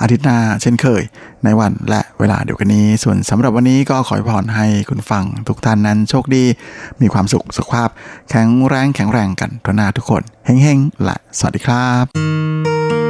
[0.01, 1.03] อาทิตย์หน้าเช่นเคย
[1.45, 6.45] ในวันและเวลาเดียวกันนี้ ส่วนสำหรับวันนี้ก็ขอพรให้คุณฟังทุกท่านนั้นโชคดี
[7.01, 7.89] มีความสุขสุขภาพ
[8.30, 13.01] แข็งแรงแข็งแรงกันทุกนาทุกคนเฮ้งๆและสวัสดีครับ